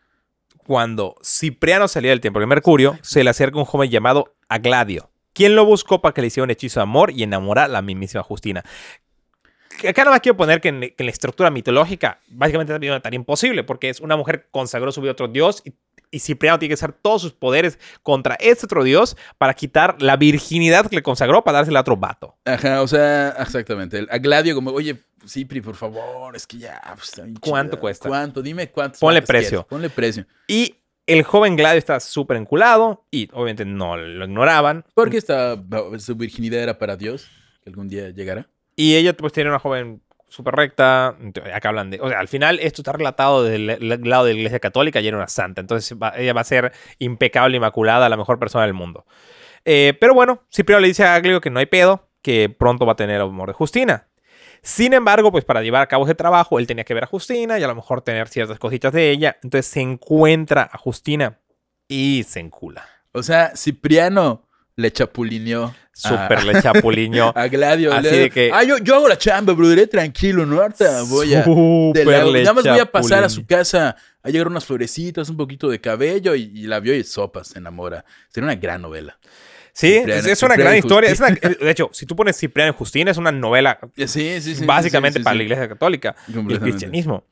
cuando 0.66 1.16
Cipriano 1.24 1.88
salía 1.88 2.12
del 2.12 2.22
templo 2.22 2.40
de 2.40 2.48
Mercurio, 2.48 2.98
se 3.02 3.24
le 3.24 3.30
acerca 3.30 3.58
un 3.58 3.66
joven 3.66 3.90
llamado 3.90 4.36
Agladio, 4.48 5.10
quien 5.34 5.56
lo 5.56 5.66
buscó 5.66 6.02
para 6.02 6.14
que 6.14 6.22
le 6.22 6.28
hiciera 6.28 6.46
un 6.46 6.52
hechizo 6.52 6.80
de 6.80 6.84
amor 6.84 7.12
y 7.12 7.24
enamorar 7.24 7.66
a 7.66 7.74
la 7.74 7.82
mismísima 7.82 8.24
Justina. 8.24 8.64
Acá 9.88 10.04
nada 10.04 10.12
más 10.12 10.22
quiero 10.22 10.38
poner 10.38 10.62
que 10.62 10.70
en, 10.70 10.82
que 10.82 10.96
en 10.98 11.06
la 11.06 11.12
estructura 11.12 11.50
mitológica, 11.50 12.22
básicamente 12.30 12.74
también 12.74 12.94
una 12.94 13.02
tarea 13.02 13.18
imposible, 13.18 13.64
porque 13.64 13.90
es 13.90 14.00
una 14.00 14.16
mujer 14.16 14.48
consagró 14.52 14.92
su 14.92 15.02
vida 15.02 15.12
a 15.12 15.14
otro 15.14 15.28
dios 15.28 15.62
y, 15.66 15.74
y 16.14 16.20
Cipriano 16.20 16.60
tiene 16.60 16.70
que 16.70 16.76
usar 16.76 16.94
todos 16.94 17.24
sus 17.24 17.34
poderes 17.34 17.80
contra 18.04 18.36
este 18.36 18.66
otro 18.66 18.84
dios 18.84 19.18
para 19.40 19.56
quitar 19.56 20.00
la 20.00 20.16
virginidad 20.16 20.88
que 20.88 20.98
le 20.98 21.04
consagró 21.04 21.44
para 21.44 21.58
dársela 21.58 21.80
a 21.80 21.82
otro 21.82 21.98
vato. 21.98 22.38
Ajá, 22.46 22.84
o 22.84 22.88
sea, 22.88 23.30
exactamente. 23.40 24.06
A 24.10 24.18
Gladio 24.20 24.54
como, 24.54 24.72
oye, 24.72 25.02
Cipri, 25.28 25.60
por 25.60 25.76
favor, 25.76 26.36
es 26.36 26.46
que 26.46 26.60
ya... 26.60 26.80
pues, 26.96 27.20
¿Cuánto 27.42 27.78
chida. 27.78 27.82
cuesta? 27.82 28.10
¿Cuánto? 28.10 28.42
Dime 28.44 28.70
cuánto. 28.70 29.00
Ponle 29.00 29.24
precio. 29.24 29.66
Ponle 29.68 29.90
precio. 29.90 30.28
Y 30.48 30.76
el 31.08 31.24
joven 31.24 31.56
Gladio 31.56 31.80
está 31.80 32.00
súper 32.00 32.38
enculado 32.38 33.06
y 33.10 33.28
obviamente 33.34 33.66
no 33.66 33.98
lo 33.98 34.26
ignoraban. 34.26 34.86
Porque 34.94 35.18
esta, 35.18 35.58
su 35.98 36.16
virginidad 36.16 36.62
era 36.62 36.78
para 36.78 36.96
Dios, 36.96 37.28
que 37.64 37.72
algún 37.72 37.88
día 37.88 38.10
llegará. 38.12 38.48
Y 38.76 38.96
ella 38.96 39.16
pues 39.16 39.34
tiene 39.34 39.50
una 39.50 39.60
joven 39.60 40.02
súper 40.34 40.56
recta. 40.56 41.16
Acá 41.54 41.70
hablan 41.70 41.92
de... 41.92 42.00
O 42.02 42.10
sea, 42.10 42.20
al 42.20 42.28
final 42.28 42.60
esto 42.60 42.82
está 42.82 42.92
relatado 42.92 43.44
del 43.44 43.68
del 43.68 44.02
lado 44.10 44.26
de 44.26 44.34
la 44.34 44.40
iglesia 44.40 44.60
católica 44.60 45.00
y 45.00 45.08
era 45.08 45.18
una 45.18 45.28
santa. 45.28 45.62
Entonces 45.62 45.96
ella 46.16 46.34
va 46.34 46.42
a 46.42 46.46
ser 46.46 46.74
impecable, 46.98 47.58
inmaculada, 47.58 48.10
la 48.10 48.18
mejor 48.18 48.40
persona 48.40 48.66
del 48.66 48.74
mundo. 48.74 49.06
Eh, 49.64 49.96
pero 50.00 50.16
bueno, 50.16 50.44
Cipriano 50.52 50.82
le 50.82 50.88
dice 50.88 51.04
a 51.04 51.14
Aglio 51.14 51.40
que 51.40 51.52
no 51.52 51.60
hay 51.60 51.68
pedo, 51.68 52.10
que 52.24 52.50
pronto 52.50 52.86
va 52.86 52.94
a 52.94 52.96
tener 52.96 53.18
el 53.18 53.22
amor 53.22 53.50
de 53.50 53.54
Justina. 53.54 54.08
Sin 54.64 54.94
embargo, 54.94 55.32
pues 55.32 55.46
para 55.46 55.62
llevar 55.62 55.84
a 55.84 55.88
cabo 55.88 56.06
ese 56.06 56.16
trabajo, 56.16 56.58
él 56.58 56.66
tenía 56.66 56.84
que 56.84 56.94
ver 56.94 57.04
a 57.04 57.08
Justina 57.08 57.60
y 57.60 57.64
a 57.64 57.68
lo 57.68 57.76
mejor 57.76 58.02
tener 58.02 58.28
ciertas 58.28 58.58
cositas 58.58 58.92
de 58.92 59.12
ella. 59.12 59.38
Entonces 59.44 59.68
se 59.68 59.82
encuentra 59.82 60.68
a 60.72 60.78
Justina 60.80 61.40
y 61.88 62.24
se 62.24 62.40
encula. 62.40 62.88
O 63.12 63.22
sea, 63.22 63.56
Cipriano 63.56 64.48
le 64.76 64.92
chapulineó. 64.92 65.74
Súper 65.92 66.44
le 66.44 66.62
chapuliño. 66.62 67.32
A 67.36 67.48
Gladio. 67.48 67.94
Así 67.94 68.10
le- 68.10 68.18
de 68.18 68.30
que- 68.32 68.52
Ah, 68.54 68.64
yo, 68.64 68.78
yo 68.80 68.96
hago 68.96 69.08
la 69.08 69.18
chamba, 69.18 69.54
brother, 69.54 69.88
tranquilo, 69.88 70.46
¿no? 70.46 70.62
Ahorita 70.62 71.04
voy 71.04 71.34
a... 71.36 71.44
Súper 71.44 72.08
la- 72.08 72.24
le 72.26 72.40
nada 72.42 72.54
más 72.54 72.64
voy 72.64 72.80
a 72.80 72.86
pasar 72.92 73.24
a 73.24 73.30
su 73.30 73.42
chapulineó. 73.42 73.58
casa 73.60 73.96
a 74.24 74.30
llegar 74.30 74.48
unas 74.48 74.66
florecitas, 74.66 75.30
un 75.30 75.38
poquito 75.38 75.70
de 75.70 75.80
cabello 75.80 76.34
y, 76.34 76.52
y 76.56 76.64
la 76.68 76.80
vio 76.80 76.96
y 76.96 77.04
sopas, 77.04 77.50
se 77.50 77.60
enamora. 77.60 78.04
Sería 78.30 78.46
una 78.46 78.56
gran 78.56 78.82
novela. 78.82 79.20
Sí, 79.74 79.88
Cipriano- 80.00 80.20
es, 80.20 80.26
es 80.28 80.44
una 80.44 80.54
Cipriano 80.56 80.70
gran 80.70 80.78
historia. 80.78 81.10
Es 81.12 81.20
una- 81.20 81.30
de 81.32 81.70
hecho, 81.72 81.90
si 81.94 82.06
tú 82.08 82.16
pones 82.16 82.38
Cipriano 82.40 82.72
y 82.72 82.76
Justina, 82.76 83.12
es 83.12 83.18
una 83.18 83.32
novela 83.32 83.80
Sí, 83.96 84.42
sí, 84.42 84.56
sí. 84.56 84.66
básicamente 84.66 85.20
para 85.20 85.36
la 85.36 85.44
iglesia 85.44 85.68
católica 85.70 86.16
y 86.28 86.38
el 86.52 86.60
cristianismo. 86.60 87.24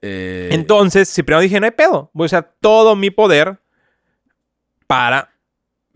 Eh, 0.00 0.48
Entonces, 0.52 1.12
Cipriano 1.12 1.42
dije, 1.42 1.60
no 1.60 1.66
hay 1.66 1.70
pedo. 1.72 2.10
Voy 2.14 2.24
a 2.24 2.26
usar 2.26 2.54
todo 2.60 2.96
mi 2.96 3.10
poder 3.10 3.58
para... 4.86 5.31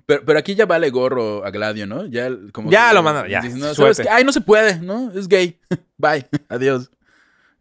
pero, 0.06 0.24
pero 0.24 0.38
aquí 0.38 0.54
ya 0.54 0.66
vale 0.66 0.88
gorro 0.90 1.44
a 1.44 1.50
Gladio, 1.50 1.86
¿no? 1.86 2.06
Ya, 2.06 2.30
como 2.52 2.70
Ya 2.70 2.88
que- 2.88 2.94
lo 2.94 3.02
mandan, 3.02 3.28
ya, 3.28 3.42
no, 3.42 3.74
suerte. 3.74 3.74
¿sabes 3.74 4.00
qué? 4.00 4.08
Ay, 4.08 4.24
no 4.24 4.32
se 4.32 4.40
puede, 4.40 4.78
¿no? 4.80 5.10
Es 5.12 5.28
gay. 5.28 5.58
Bye. 5.98 6.26
Adiós. 6.48 6.90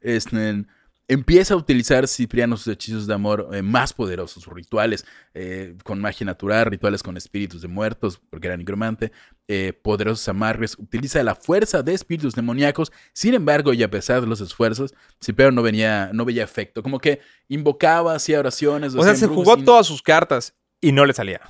Este, 0.02 0.66
empieza 1.08 1.54
a 1.54 1.58
utilizar 1.58 2.08
Cipriano 2.08 2.58
sus 2.58 2.68
hechizos 2.74 3.08
de 3.08 3.14
amor 3.14 3.50
eh, 3.54 3.62
más 3.62 3.94
poderosos, 3.94 4.44
sus 4.44 4.54
rituales 4.54 5.06
eh, 5.34 5.76
con 5.84 6.00
magia 6.00 6.26
natural, 6.26 6.66
rituales 6.66 7.02
con 7.04 7.18
espíritus 7.18 7.62
de 7.62 7.68
muertos, 7.68 8.20
porque 8.30 8.48
era 8.48 8.58
nigromante, 8.58 9.12
eh, 9.48 9.74
poderosos 9.74 10.28
amarres, 10.28 10.78
utiliza 10.80 11.24
la 11.24 11.36
fuerza 11.36 11.84
de 11.84 11.94
espíritus 11.94 12.34
demoníacos, 12.34 12.92
sin 13.14 13.34
embargo, 13.36 13.74
y 13.74 13.84
a 13.84 13.90
pesar 13.90 14.22
de 14.22 14.28
los 14.28 14.42
esfuerzos, 14.42 14.94
Cipriano 15.24 15.52
no, 15.52 15.62
venía, 15.62 16.10
no 16.14 16.26
veía 16.26 16.44
efecto, 16.44 16.82
como 16.84 17.00
que 17.00 17.20
invocaba, 17.48 18.16
hacía 18.16 18.40
oraciones. 18.40 18.96
O 18.96 19.04
sea, 19.04 19.16
se 19.16 19.28
jugó 19.28 19.58
todas 19.58 19.86
sus 19.88 20.02
cartas 20.02 20.56
y 20.82 20.92
no 20.92 21.06
le 21.06 21.14
salía. 21.14 21.42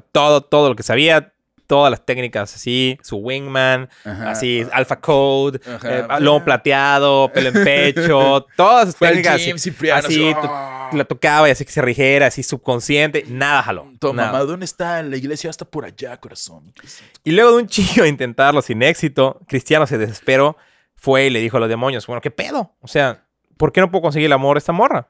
Todo, 0.00 0.42
todo 0.42 0.68
lo 0.68 0.76
que 0.76 0.82
sabía, 0.82 1.32
todas 1.72 1.90
las 1.90 2.04
técnicas 2.04 2.54
así, 2.54 2.98
su 3.02 3.16
wingman, 3.16 3.88
Ajá. 4.04 4.32
así, 4.32 4.62
alpha 4.72 5.00
code, 5.00 5.58
eh, 5.84 6.06
lomo 6.20 6.44
plateado, 6.44 7.30
pelo 7.32 7.48
en 7.48 7.64
pecho, 7.64 8.46
todas 8.56 8.88
al 8.88 8.94
técnicas 8.94 9.42
gym, 9.42 9.56
así, 9.56 9.90
así, 9.90 10.34
la 10.92 11.04
tocaba 11.04 11.48
y 11.48 11.52
así 11.52 11.64
que 11.64 11.72
se 11.72 11.80
rigiera, 11.80 12.26
así 12.26 12.42
subconsciente, 12.42 13.24
nada 13.26 13.62
jaló. 13.62 13.90
Toma, 13.98 14.22
nada. 14.22 14.32
mamá, 14.32 14.44
¿dónde 14.44 14.66
está 14.66 15.02
la 15.02 15.16
iglesia? 15.16 15.48
Hasta 15.48 15.64
por 15.64 15.86
allá, 15.86 16.18
corazón. 16.18 16.74
Y 17.24 17.30
luego 17.30 17.52
de 17.52 17.62
un 17.62 17.66
chingo 17.66 18.02
de 18.02 18.08
intentarlo 18.10 18.60
sin 18.60 18.82
éxito, 18.82 19.40
Cristiano 19.46 19.86
se 19.86 19.96
desesperó, 19.96 20.58
fue 20.94 21.28
y 21.28 21.30
le 21.30 21.40
dijo 21.40 21.56
a 21.56 21.60
los 21.60 21.70
demonios, 21.70 22.06
bueno, 22.06 22.20
¿qué 22.20 22.30
pedo? 22.30 22.74
O 22.80 22.86
sea, 22.86 23.24
¿por 23.56 23.72
qué 23.72 23.80
no 23.80 23.90
puedo 23.90 24.02
conseguir 24.02 24.26
el 24.26 24.32
amor 24.32 24.56
de 24.56 24.58
esta 24.58 24.72
morra? 24.72 25.08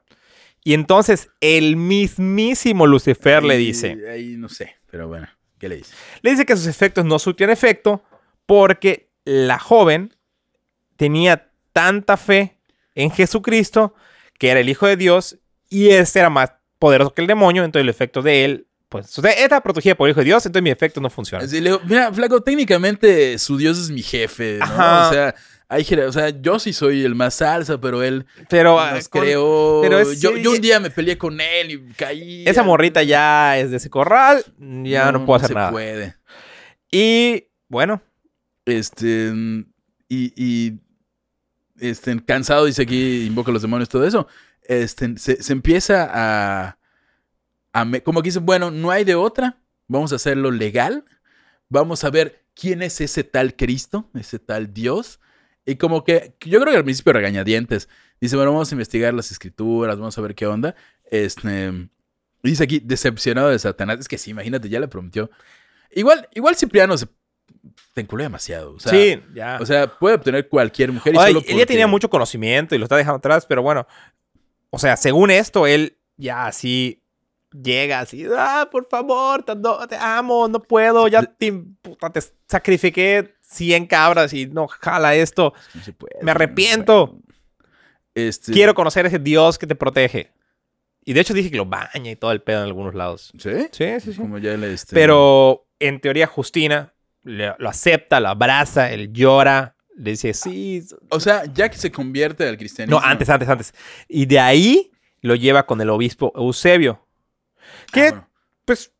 Y 0.63 0.73
entonces 0.73 1.29
el 1.41 1.75
mismísimo 1.75 2.87
Lucifer 2.87 3.43
le 3.43 3.57
dice, 3.57 3.97
Ahí 4.09 4.35
no 4.37 4.49
sé, 4.49 4.77
pero 4.89 5.07
bueno, 5.07 5.27
¿qué 5.57 5.67
le 5.69 5.77
dice? 5.77 5.93
le 6.21 6.31
dice 6.31 6.45
que 6.45 6.55
sus 6.55 6.67
efectos 6.67 7.03
no 7.05 7.19
surtían 7.19 7.49
efecto 7.49 8.03
porque 8.45 9.09
la 9.25 9.59
joven 9.59 10.15
tenía 10.95 11.49
tanta 11.73 12.17
fe 12.17 12.57
en 12.95 13.11
Jesucristo, 13.11 13.93
que 14.37 14.49
era 14.49 14.59
el 14.59 14.69
Hijo 14.69 14.87
de 14.87 14.95
Dios, 14.95 15.37
y 15.69 15.89
este 15.89 16.19
era 16.19 16.29
más 16.29 16.53
poderoso 16.79 17.13
que 17.13 17.21
el 17.21 17.27
demonio, 17.27 17.63
entonces 17.63 17.83
el 17.83 17.89
efecto 17.89 18.21
de 18.21 18.45
él, 18.45 18.67
pues, 18.89 19.17
ella 19.17 19.31
estaba 19.31 19.61
protegida 19.61 19.95
por 19.95 20.07
el 20.07 20.11
Hijo 20.11 20.19
de 20.19 20.25
Dios, 20.25 20.45
entonces 20.45 20.63
mi 20.63 20.69
efecto 20.69 21.01
no 21.01 21.09
funciona. 21.09 21.43
Así 21.43 21.59
le 21.59 21.71
digo, 21.71 21.81
mira, 21.85 22.13
flaco, 22.13 22.41
técnicamente 22.41 23.37
su 23.39 23.57
Dios 23.57 23.79
es 23.79 23.89
mi 23.89 24.03
jefe, 24.03 24.57
¿no? 24.59 24.65
Ajá. 24.65 25.09
O 25.09 25.13
sea, 25.13 25.35
hay, 25.73 25.83
o 26.05 26.11
sea, 26.11 26.29
yo 26.29 26.59
sí 26.59 26.71
soy 26.73 27.03
el 27.03 27.15
más 27.15 27.35
salsa, 27.35 27.79
pero 27.81 28.03
él 28.03 28.25
Pero, 28.49 28.79
nos 28.93 29.09
con- 29.09 29.21
creó. 29.21 29.79
pero 29.81 29.99
es- 29.99 30.19
yo, 30.21 30.31
sí, 30.35 30.41
yo 30.43 30.51
un 30.51 30.61
día 30.61 30.79
me 30.79 30.89
peleé 30.89 31.17
con 31.17 31.39
él 31.41 31.71
y 31.71 31.93
caí. 31.93 32.43
esa 32.47 32.63
morrita 32.63 33.03
ya 33.03 33.57
es 33.57 33.71
de 33.71 33.77
ese 33.77 33.89
corral, 33.89 34.43
ya 34.83 35.11
no, 35.11 35.25
puedo 35.25 35.37
hacer 35.37 35.49
se 35.49 35.53
nada. 35.55 35.71
puede. 35.71 36.15
Y 36.91 37.45
bueno, 37.67 38.01
Este. 38.65 39.33
Y. 40.09 40.33
y 40.35 40.79
este, 41.79 42.23
cansado, 42.23 42.65
dice 42.65 42.83
aquí, 42.83 43.25
invoca 43.25 43.51
a 43.51 43.53
los 43.53 43.61
demonios, 43.63 43.89
todo 43.89 44.05
eso. 44.07 44.27
Este, 44.61 45.17
se, 45.17 45.41
se 45.43 45.51
empieza 45.53 46.09
a. 46.13 46.77
a 47.73 47.85
me- 47.85 48.01
como 48.03 48.21
que 48.21 48.27
dicen, 48.27 48.45
bueno, 48.45 48.71
no 48.71 48.91
hay 48.91 49.03
de 49.03 49.15
otra. 49.15 49.57
Vamos 49.87 50.13
a 50.13 50.15
hacerlo 50.15 50.49
legal. 50.51 51.03
Vamos 51.67 52.03
a 52.03 52.09
ver 52.09 52.45
quién 52.55 52.81
es 52.83 53.01
ese 53.01 53.23
tal 53.23 53.55
Cristo, 53.55 54.09
ese 54.13 54.39
tal 54.39 54.73
Dios. 54.73 55.19
Y 55.65 55.75
como 55.75 56.03
que, 56.03 56.35
yo 56.41 56.59
creo 56.59 56.71
que 56.71 56.77
al 56.77 56.83
principio 56.83 57.13
regañadientes. 57.13 57.87
Dice, 58.19 58.35
bueno, 58.35 58.51
vamos 58.51 58.71
a 58.71 58.75
investigar 58.75 59.13
las 59.13 59.31
escrituras, 59.31 59.97
vamos 59.97 60.17
a 60.17 60.21
ver 60.21 60.35
qué 60.35 60.45
onda. 60.45 60.75
Este. 61.05 61.89
Dice 62.41 62.63
aquí, 62.63 62.79
decepcionado 62.83 63.49
de 63.49 63.59
Satanás. 63.59 63.99
Es 63.99 64.07
que 64.07 64.17
sí, 64.17 64.31
imagínate, 64.31 64.67
ya 64.67 64.79
le 64.79 64.87
prometió. 64.87 65.29
Igual, 65.91 66.27
igual 66.33 66.55
Cipriano 66.55 66.97
se 66.97 67.07
te 67.93 68.01
enculó 68.01 68.23
demasiado. 68.23 68.73
O 68.73 68.79
sea, 68.79 68.91
sí, 68.91 69.21
ya. 69.33 69.57
o 69.61 69.65
sea, 69.65 69.87
puede 69.87 70.15
obtener 70.15 70.49
cualquier 70.49 70.91
mujer 70.91 71.15
y 71.15 71.17
Ay, 71.17 71.33
solo 71.33 71.45
él 71.47 71.57
ya 71.57 71.65
tenía 71.65 71.87
mucho 71.87 72.09
conocimiento 72.09 72.75
y 72.75 72.77
lo 72.77 72.85
está 72.85 72.97
dejando 72.97 73.17
atrás, 73.17 73.45
pero 73.45 73.61
bueno, 73.61 73.87
o 74.69 74.79
sea, 74.79 74.97
según 74.97 75.31
esto, 75.31 75.67
él 75.67 75.97
ya 76.17 76.47
así 76.47 76.99
llega 77.51 77.99
así, 77.99 78.25
ah, 78.35 78.67
por 78.71 78.87
favor, 78.89 79.43
te, 79.43 79.55
no- 79.55 79.87
te 79.87 79.95
amo, 79.95 80.47
no 80.47 80.59
puedo, 80.59 81.07
ya 81.07 81.21
te, 81.21 81.53
puta, 81.53 82.09
te 82.09 82.19
sacrifiqué 82.47 83.35
100 83.53 83.87
cabras 83.87 84.33
y 84.33 84.47
no 84.47 84.67
jala 84.67 85.15
esto. 85.15 85.53
No 85.73 85.83
se 85.83 85.93
puede, 85.93 86.15
Me 86.21 86.31
arrepiento. 86.31 87.17
Este, 88.15 88.51
Quiero 88.51 88.73
conocer 88.73 89.05
a 89.05 89.07
ese 89.07 89.19
Dios 89.19 89.57
que 89.57 89.67
te 89.67 89.75
protege. 89.75 90.31
Y 91.05 91.13
de 91.13 91.19
hecho 91.21 91.33
dije 91.33 91.51
que 91.51 91.57
lo 91.57 91.65
baña 91.65 92.11
y 92.11 92.15
todo 92.15 92.31
el 92.31 92.41
pedo 92.41 92.59
en 92.59 92.65
algunos 92.65 92.93
lados. 92.95 93.33
¿Sí? 93.37 93.49
Sí, 93.71 93.85
sí, 93.99 94.13
sí. 94.13 94.17
Como 94.17 94.37
ya 94.37 94.55
le, 94.55 94.71
este, 94.73 94.93
Pero 94.93 95.65
en 95.79 95.99
teoría 95.99 96.27
Justina 96.27 96.93
le- 97.23 97.55
lo 97.57 97.69
acepta, 97.69 98.19
lo 98.19 98.29
abraza, 98.29 98.91
él 98.91 99.11
llora, 99.11 99.75
le 99.97 100.11
dice, 100.11 100.33
sí. 100.33 100.81
O 101.09 101.19
sea, 101.19 101.43
ya 101.53 101.69
que 101.69 101.77
se 101.77 101.91
convierte 101.91 102.47
al 102.47 102.57
cristianismo. 102.57 102.99
No, 103.01 103.05
antes, 103.05 103.29
antes, 103.29 103.49
antes. 103.49 103.73
Y 104.07 104.25
de 104.27 104.39
ahí 104.39 104.91
lo 105.21 105.35
lleva 105.35 105.65
con 105.65 105.81
el 105.81 105.89
obispo 105.89 106.31
Eusebio. 106.35 107.05
Ah, 107.57 107.85
Que, 107.91 108.01
bueno. 108.11 108.29
pues, 108.65 108.92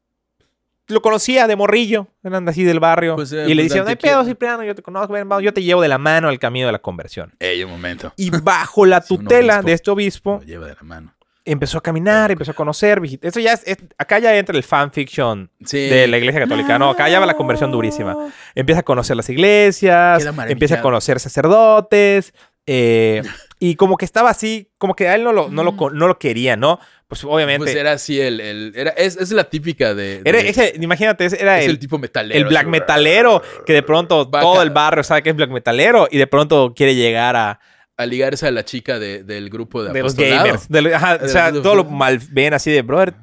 lo 0.94 1.02
conocía 1.02 1.48
de 1.48 1.56
morrillo, 1.56 2.08
eran 2.24 2.48
así 2.48 2.64
del 2.64 2.80
barrio. 2.80 3.16
Pues, 3.16 3.32
eh, 3.34 3.46
y 3.48 3.54
le 3.54 3.64
pues, 3.64 3.74
dice, 3.74 3.84
no 3.84 3.90
hay 3.90 3.96
pedo, 3.98 4.24
Cipriano, 4.24 4.64
yo 4.64 4.74
te 4.76 4.82
conozco, 4.82 5.14
ven, 5.14 5.28
vamos, 5.28 5.44
yo 5.44 5.54
te 5.54 5.62
llevo 5.64 5.82
de 5.82 5.88
la 5.90 5.98
mano 5.98 6.30
al 6.30 6.40
camino 6.40 6.68
de 6.68 6.72
la 6.72 6.80
conversión. 6.80 7.34
Ey, 7.40 7.64
un 7.64 7.72
momento. 7.72 8.14
Y 8.16 8.30
bajo 8.30 8.86
la 8.86 9.02
tutela 9.02 9.56
obispo. 9.56 9.68
de 9.68 9.74
este 9.74 9.92
obispo, 9.92 10.38
Lo 10.42 10.46
lleva 10.48 10.68
de 10.68 10.76
la 10.76 10.84
mano. 10.84 11.14
empezó 11.46 11.78
a 11.78 11.82
caminar, 11.82 12.32
empezó 12.32 12.52
a 12.52 12.54
conocer. 12.54 13.02
visi- 13.02 13.20
Eso 13.22 13.40
ya 13.42 13.54
es, 13.54 13.64
es- 13.66 13.78
acá 13.98 14.20
ya 14.20 14.34
entra 14.38 14.56
el 14.56 14.64
fanfiction 14.64 15.50
Sí. 15.66 15.78
de 15.90 16.08
la 16.08 16.18
iglesia 16.18 16.40
católica. 16.42 16.80
No, 16.80 16.90
acá 16.92 17.10
ya 17.10 17.20
va 17.20 17.26
la 17.26 17.34
conversión 17.36 17.70
durísima. 17.72 18.16
Empieza 18.56 18.80
a 18.80 18.84
conocer 18.84 19.18
las 19.18 19.30
iglesias, 19.30 20.26
empieza 20.48 20.76
a 20.76 20.82
conocer 20.82 21.20
sacerdotes. 21.20 22.34
eh, 22.66 23.22
y 23.60 23.76
como 23.76 23.98
que 23.98 24.06
estaba 24.06 24.30
así, 24.30 24.70
como 24.78 24.96
que 24.96 25.10
a 25.10 25.16
él 25.16 25.24
no 25.26 25.34
lo, 25.34 25.50
no 25.50 25.64
lo, 25.66 25.74
no 25.92 26.08
lo 26.08 26.18
quería, 26.18 26.56
¿no? 26.56 26.80
Pues 27.22 27.34
obviamente. 27.34 27.66
Pues 27.66 27.76
era 27.76 27.94
así 27.94 28.20
el... 28.20 28.40
el- 28.40 28.74
era, 28.76 28.92
es, 28.92 29.18
es 29.18 29.32
la 29.32 29.44
típica 29.46 29.94
de... 29.94 30.22
era 30.26 30.40
de- 30.42 30.50
ese, 30.50 30.74
imagínate, 30.80 31.26
era 31.40 31.60
es 31.60 31.66
el, 31.66 31.72
el, 31.72 31.80
tipo 31.80 31.98
metalero. 31.98 32.40
el 32.40 32.46
black 32.46 32.68
metalero 32.68 33.42
que 33.66 33.74
de 33.74 33.84
pronto 33.84 34.30
todo 34.30 34.62
el 34.62 34.70
barrio 34.72 35.04
sabe 35.04 35.24
que 35.24 35.30
es 35.30 35.36
black 35.36 35.50
metalero 35.52 36.08
y 36.10 36.18
de 36.18 36.28
pronto 36.28 36.74
quiere 36.76 36.96
llegar 36.96 37.36
a 37.36 37.60
A 37.98 38.06
ligarse 38.06 38.48
a 38.48 38.52
la 38.52 38.66
chica 38.66 39.00
de- 39.00 39.24
del 39.24 39.50
grupo 39.50 39.84
de, 39.84 39.94
de 39.94 40.02
los 40.02 40.16
gamers. 40.16 40.68
de 40.70 40.96
ajá, 40.96 41.20
o 41.24 41.28
sea, 41.28 41.52
todo 41.52 41.76
lo 41.76 41.84
mal 41.86 42.20
ven 42.32 42.54
así 42.54 42.72
de 42.72 42.82
brother. 42.82 43.14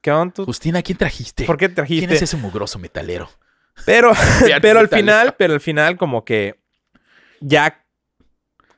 ¿Qué 0.00 0.10
onda? 0.10 0.34
tú? 0.34 0.44
Justina, 0.44 0.82
¿quién 0.82 0.98
trajiste? 0.98 1.44
¿Por 1.44 1.56
qué 1.56 1.68
trajiste? 1.68 2.06
¿Quién 2.06 2.16
es 2.16 2.22
ese 2.22 2.36
mugroso 2.36 2.78
metalero? 2.78 3.30
Pero, 3.86 4.12
pero 4.62 4.80
al 4.80 4.88
final, 4.88 5.34
pero 5.36 5.54
al 5.54 5.60
final 5.60 5.96
como 5.96 6.24
que 6.24 6.56
ya 7.40 7.83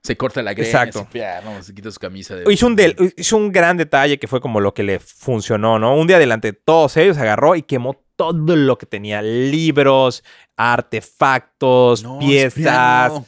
Se 0.06 0.16
corta 0.16 0.42
la 0.42 0.54
greña. 0.54 0.68
Exacto. 0.68 1.08
pia, 1.12 1.40
no, 1.42 1.62
se 1.62 1.74
quita 1.74 1.90
su 1.90 1.98
camisa. 1.98 2.36
De... 2.36 2.52
hizo 2.52 2.66
un, 2.66 2.76
del- 2.76 3.12
hizo 3.16 3.36
un 3.36 3.50
gran 3.50 3.76
detalle 3.76 4.18
que 4.18 4.28
fue 4.28 4.40
como 4.40 4.60
lo 4.60 4.72
que 4.74 4.82
le 4.82 4.98
funcionó, 5.00 5.78
¿no? 5.78 5.96
Un 5.96 6.06
día 6.06 6.18
delante 6.18 6.52
de 6.52 6.58
todos 6.62 6.96
ellos 6.96 7.18
agarró 7.18 7.56
y 7.56 7.62
quemó 7.62 8.00
todo 8.16 8.56
lo 8.56 8.78
que 8.78 8.86
tenía, 8.86 9.20
libros, 9.20 10.22
artefactos, 10.56 12.02
No, 12.02 12.18
piezas, 12.18 12.52
Cipriano, 12.54 13.26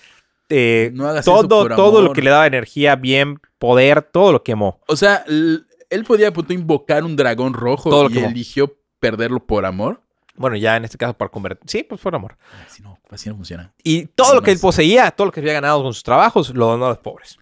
eh, 0.49 0.91
No 0.95 1.09
hagas 1.09 1.27
eso 1.27 1.47
todo, 1.47 1.63
por 1.69 1.77
todo 1.77 2.03
lo 2.03 2.13
que 2.13 2.23
le 2.23 2.31
daba 2.31 2.47
energía, 2.47 2.97
bien, 2.97 3.41
poder, 3.59 4.03
todo 4.03 4.33
lo 4.33 4.43
quemó. 4.43 4.81
O 4.87 4.97
sea, 4.97 5.25
él 5.27 6.05
podía 6.07 6.33
punto, 6.33 6.53
invocar 6.53 7.05
un 7.05 7.17
dragón 7.17 7.55
rojo 7.55 7.91
Todo 7.91 8.09
y 8.11 8.19
eligió 8.19 8.77
perderlo 9.01 9.41
por 9.41 9.67
amor. 9.67 10.01
Bueno, 10.37 10.57
ya 10.57 10.77
en 10.77 10.85
este 10.85 10.97
caso 10.99 11.15
para 11.15 11.31
convertir. 11.31 11.69
Sí, 11.69 11.83
pues 11.83 12.01
por 12.01 12.15
amor. 12.15 12.37
Así 12.67 12.83
no, 12.83 12.98
así 13.11 13.29
no 13.29 13.37
funciona. 13.37 13.73
Y 13.83 14.07
todo 14.07 14.35
lo 14.35 14.43
que 14.43 14.51
él 14.53 14.59
poseía, 14.59 15.11
todo 15.11 15.27
lo 15.27 15.33
que 15.33 15.41
había 15.41 15.53
ganado 15.55 15.83
con 15.83 15.93
sus 15.95 16.03
trabajos, 16.03 16.51
lo 16.55 16.67
donó 16.67 16.87
a 16.87 16.91
los 16.91 16.99
pobres. 16.99 17.39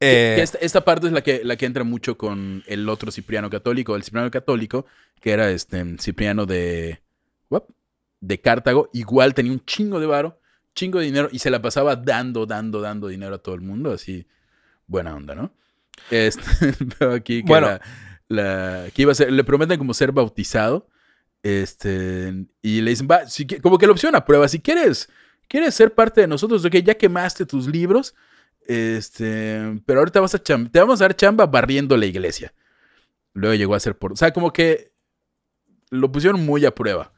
Que- 0.00 0.32
Eh, 0.32 0.36
que 0.36 0.42
esta, 0.42 0.58
esta 0.58 0.84
parte 0.84 1.06
es 1.06 1.12
la 1.12 1.22
que, 1.22 1.42
la 1.44 1.56
que 1.56 1.66
entra 1.66 1.84
mucho 1.84 2.18
con 2.18 2.62
el 2.66 2.88
otro 2.88 3.10
Cipriano 3.10 3.48
católico, 3.48 3.96
el 3.96 4.02
Cipriano 4.02 4.30
católico, 4.30 4.86
que 5.20 5.30
era 5.32 5.50
este 5.50 5.96
Cipriano 5.98 6.46
de, 6.46 7.00
de 8.20 8.40
Cartago. 8.40 8.90
Igual 8.92 9.34
tenía 9.34 9.52
un 9.52 9.64
chingo 9.64 10.00
de 10.00 10.06
varo, 10.06 10.40
chingo 10.74 10.98
de 10.98 11.06
dinero 11.06 11.28
y 11.30 11.38
se 11.38 11.50
la 11.50 11.62
pasaba 11.62 11.96
dando, 11.96 12.44
dando, 12.46 12.80
dando 12.80 13.08
dinero 13.08 13.36
a 13.36 13.38
todo 13.38 13.54
el 13.54 13.60
mundo. 13.60 13.92
Así, 13.92 14.26
buena 14.86 15.14
onda, 15.14 15.34
¿no? 15.34 15.52
Este, 16.10 16.42
aquí 17.14 17.42
que, 17.42 17.48
Bueno. 17.48 17.68
la- 17.68 17.80
la- 18.28 18.90
que 18.90 19.02
iba 19.02 19.12
a 19.12 19.14
ser, 19.14 19.32
le 19.32 19.44
prometen 19.44 19.78
como 19.78 19.94
ser 19.94 20.12
bautizado. 20.12 20.88
Este, 21.44 22.46
y 22.62 22.80
le 22.80 22.90
dicen, 22.90 23.06
va, 23.06 23.26
si 23.28 23.46
como 23.46 23.76
que 23.76 23.84
la 23.84 23.92
opción 23.92 24.16
a 24.16 24.24
prueba, 24.24 24.48
si 24.48 24.60
quieres, 24.60 25.10
quieres 25.46 25.74
ser 25.74 25.94
parte 25.94 26.22
de 26.22 26.26
nosotros, 26.26 26.64
ok, 26.64 26.76
ya 26.76 26.94
quemaste 26.94 27.44
tus 27.44 27.66
libros, 27.66 28.14
este, 28.66 29.78
pero 29.84 29.98
ahorita 30.00 30.20
vas 30.20 30.34
a 30.34 30.38
te 30.38 30.54
vamos 30.80 31.02
a 31.02 31.04
dar 31.04 31.14
chamba 31.14 31.44
barriendo 31.44 31.98
la 31.98 32.06
iglesia. 32.06 32.54
Luego 33.34 33.54
llegó 33.56 33.74
a 33.74 33.80
ser 33.80 33.98
por, 33.98 34.12
o 34.14 34.16
sea, 34.16 34.32
como 34.32 34.54
que 34.54 34.94
lo 35.90 36.10
pusieron 36.10 36.42
muy 36.46 36.64
a 36.64 36.74
prueba. 36.74 37.12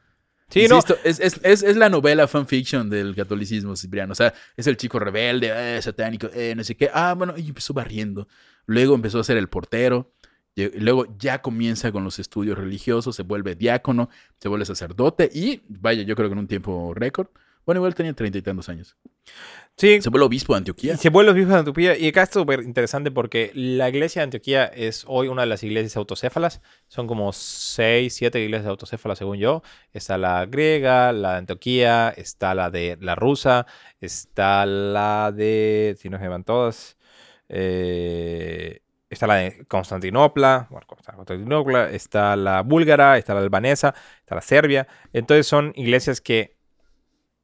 sí, 0.49 0.67
no. 0.67 0.75
Insisto, 0.75 0.97
es, 1.05 1.21
es, 1.21 1.39
es, 1.43 1.63
es 1.63 1.77
la 1.77 1.87
novela 1.87 2.27
fanfiction 2.27 2.89
del 2.89 3.15
catolicismo 3.15 3.77
cipriano. 3.77 4.11
O 4.11 4.15
sea, 4.15 4.33
es 4.57 4.67
el 4.67 4.75
chico 4.75 4.99
rebelde, 4.99 5.77
eh, 5.77 5.81
satánico, 5.81 6.27
eh, 6.33 6.53
no 6.53 6.65
sé 6.65 6.75
qué. 6.75 6.89
Ah, 6.93 7.13
bueno, 7.17 7.33
y 7.37 7.47
empezó 7.47 7.73
barriendo. 7.73 8.27
Luego 8.65 8.93
empezó 8.93 9.21
a 9.21 9.23
ser 9.23 9.37
el 9.37 9.47
portero. 9.47 10.11
Luego 10.79 11.05
ya 11.19 11.41
comienza 11.41 11.91
con 11.91 12.03
los 12.03 12.19
estudios 12.19 12.57
religiosos, 12.57 13.15
se 13.15 13.23
vuelve 13.23 13.55
diácono, 13.55 14.09
se 14.39 14.49
vuelve 14.49 14.65
sacerdote 14.65 15.29
y 15.33 15.61
vaya, 15.67 16.01
yo 16.03 16.15
creo 16.15 16.29
que 16.29 16.33
en 16.33 16.39
un 16.39 16.47
tiempo 16.47 16.93
récord. 16.95 17.27
Bueno, 17.65 17.79
igual 17.79 17.95
tenía 17.95 18.13
treinta 18.13 18.37
y 18.37 18.41
tantos 18.41 18.69
años. 18.69 18.95
Sí, 19.75 20.01
Se 20.01 20.09
vuelve 20.09 20.25
obispo 20.25 20.53
de 20.53 20.57
Y 20.57 20.59
Antioquía. 20.59 20.95
se 20.97 21.09
vuelve 21.09 21.31
obispo 21.31 21.51
de 21.51 21.59
Antioquía. 21.59 21.97
Y 21.97 22.07
acá 22.07 22.23
es 22.23 22.29
súper 22.29 22.61
interesante 22.61 23.11
porque 23.11 23.51
la 23.53 23.89
iglesia 23.89 24.21
de 24.21 24.23
Antioquía 24.23 24.63
es 24.65 25.03
hoy 25.05 25.27
una 25.27 25.41
de 25.41 25.47
las 25.49 25.63
iglesias 25.63 25.97
autocéfalas. 25.97 26.61
Son 26.87 27.07
como 27.07 27.33
seis, 27.33 28.13
siete 28.15 28.39
iglesias 28.41 28.69
autocéfalas, 28.69 29.17
según 29.17 29.37
yo. 29.37 29.63
Está 29.91 30.17
la 30.17 30.45
griega, 30.45 31.11
la 31.11 31.33
de 31.33 31.37
Antioquía, 31.39 32.09
está 32.15 32.55
la 32.55 32.71
de 32.71 32.97
la 33.01 33.15
rusa, 33.15 33.67
está 33.99 34.65
la 34.65 35.33
de. 35.35 35.97
Si 35.99 36.09
no 36.09 36.17
se 36.19 36.27
van 36.29 36.45
todas. 36.45 36.97
eh, 37.49 38.79
está 39.09 39.27
la 39.27 39.35
de 39.35 39.65
Constantinopla, 39.65 40.67
bueno, 40.69 40.85
Constantinopla, 40.87 41.91
está 41.91 42.35
la 42.35 42.61
búlgara, 42.61 43.17
está 43.17 43.33
la 43.33 43.41
albanesa, 43.41 43.93
está 44.19 44.35
la 44.35 44.41
serbia. 44.41 44.87
Entonces 45.13 45.47
son 45.47 45.73
iglesias 45.75 46.21
que 46.21 46.57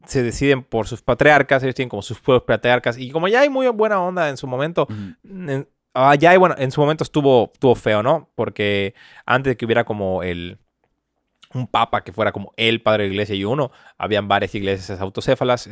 se 0.06 0.22
deciden 0.22 0.64
por 0.64 0.88
sus 0.88 1.02
patriarcas, 1.02 1.64
ellos 1.64 1.76
tienen 1.76 1.90
como 1.90 2.02
sus 2.02 2.20
propios 2.20 2.44
patriarcas, 2.44 2.98
y 2.98 3.12
como 3.12 3.28
ya 3.30 3.42
hay 3.42 3.50
muy 3.50 3.68
buena 3.70 4.02
onda 4.02 4.30
en 4.30 4.36
su 4.36 4.48
momento, 4.48 4.88
en, 5.24 5.70
ah, 5.94 6.16
ya 6.16 6.32
hay, 6.32 6.38
bueno, 6.38 6.56
en 6.58 6.72
su 6.72 6.82
momento 6.82 7.06
estuvo, 7.06 7.52
estuvo 7.54 7.76
feo, 7.76 8.04
¿no? 8.04 8.30
Porque 8.36 8.96
antes 9.26 9.52
de 9.52 9.58
que 9.58 9.66
hubiera 9.66 9.86
como 9.86 10.24
el 10.24 10.60
un 11.54 11.68
papa 11.68 12.04
que 12.04 12.12
fuera 12.12 12.32
como 12.32 12.52
el 12.58 12.82
padre 12.82 13.04
de 13.04 13.10
la 13.10 13.14
iglesia 13.14 13.36
y 13.36 13.46
uno, 13.46 13.72
habían 13.98 14.28
varias 14.28 14.56
iglesias 14.56 15.00
autocéfalas. 15.00 15.70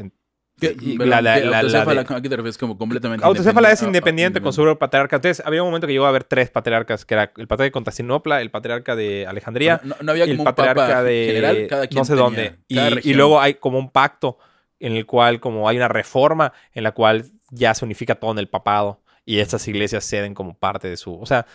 La- 1.00 1.21
la- 1.21 1.36
Autocéfala, 1.60 2.04
de- 2.04 2.15
¿A 2.15 2.21
qué 2.21 2.30
te 2.30 2.36
refieres? 2.36 2.58
Como 2.58 2.78
completamente 2.78 3.26
Autocéfala 3.26 3.71
es 3.71 3.82
Ah, 3.82 3.86
ah, 3.86 3.88
independiente 3.88 4.41
con 4.41 4.54
su 4.54 4.78
patriarca. 4.78 5.15
Entonces, 5.17 5.45
había 5.45 5.63
un 5.63 5.69
momento 5.69 5.88
que 5.88 5.93
llegó 5.93 6.06
a 6.06 6.10
haber 6.10 6.24
tres 6.24 6.50
patriarcas, 6.50 7.06
que 7.06 7.13
era 7.15 7.24
el 7.24 7.47
patriarca 7.47 7.63
de 7.63 7.71
Constantinopla, 7.71 8.41
el 8.41 8.52
patriarca 8.52 8.95
de 8.95 9.26
Alejandría 9.28 9.82
No, 9.84 9.95
no 10.02 10.12
había 10.12 10.26
y 10.26 10.32
el 10.32 10.38
como 10.38 10.50
un 10.50 10.56
patriarca 10.56 10.88
papa 10.88 11.04
de 11.04 11.24
general, 11.28 11.67
cada 11.67 11.88
quien 11.88 11.97
no 12.00 12.06
sé 12.06 12.12
tenía- 12.13 12.24
dónde. 12.24 12.56
Y, 13.04 13.13
luego 13.13 13.39
hay 13.41 13.56
como 13.56 13.78
un 13.80 13.89
pacto 13.89 14.38
en 14.80 14.93
el 14.93 15.06
cual 15.06 15.39
como 15.39 15.67
hay 15.69 15.78
una 15.78 15.88
reforma 15.88 16.54
en 16.74 16.84
la 16.84 16.91
cual 16.93 17.26
ya 17.50 17.74
se 17.74 17.86
unifica 17.86 18.15
todo 18.15 18.32
en 18.32 18.39
el 18.39 18.47
papado 18.47 19.02
y 19.26 19.39
estas 19.39 19.67
iglesias 19.67 20.04
ceden 20.06 20.34
como 20.34 20.58
parte 20.58 20.88
de 20.89 20.97
su... 20.97 21.13
O 21.19 21.26
sea, 21.26 21.45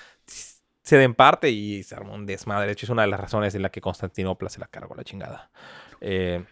ceden 0.85 1.15
parte 1.15 1.51
y 1.51 1.83
se 1.83 1.95
armó 1.97 2.15
un 2.15 2.27
desmadre. 2.27 2.67
De 2.67 2.73
hecho, 2.73 2.87
es 2.87 2.91
una 2.91 3.03
de 3.03 3.09
las 3.09 3.19
razones 3.19 3.55
en 3.57 3.63
la 3.63 3.71
que 3.71 3.81
Constantinopla 3.81 4.49
se 4.49 4.61
la 4.61 4.67
cargó 4.69 4.95
la 4.95 5.03
chingada. 5.03 5.51
Eh, 6.01 6.45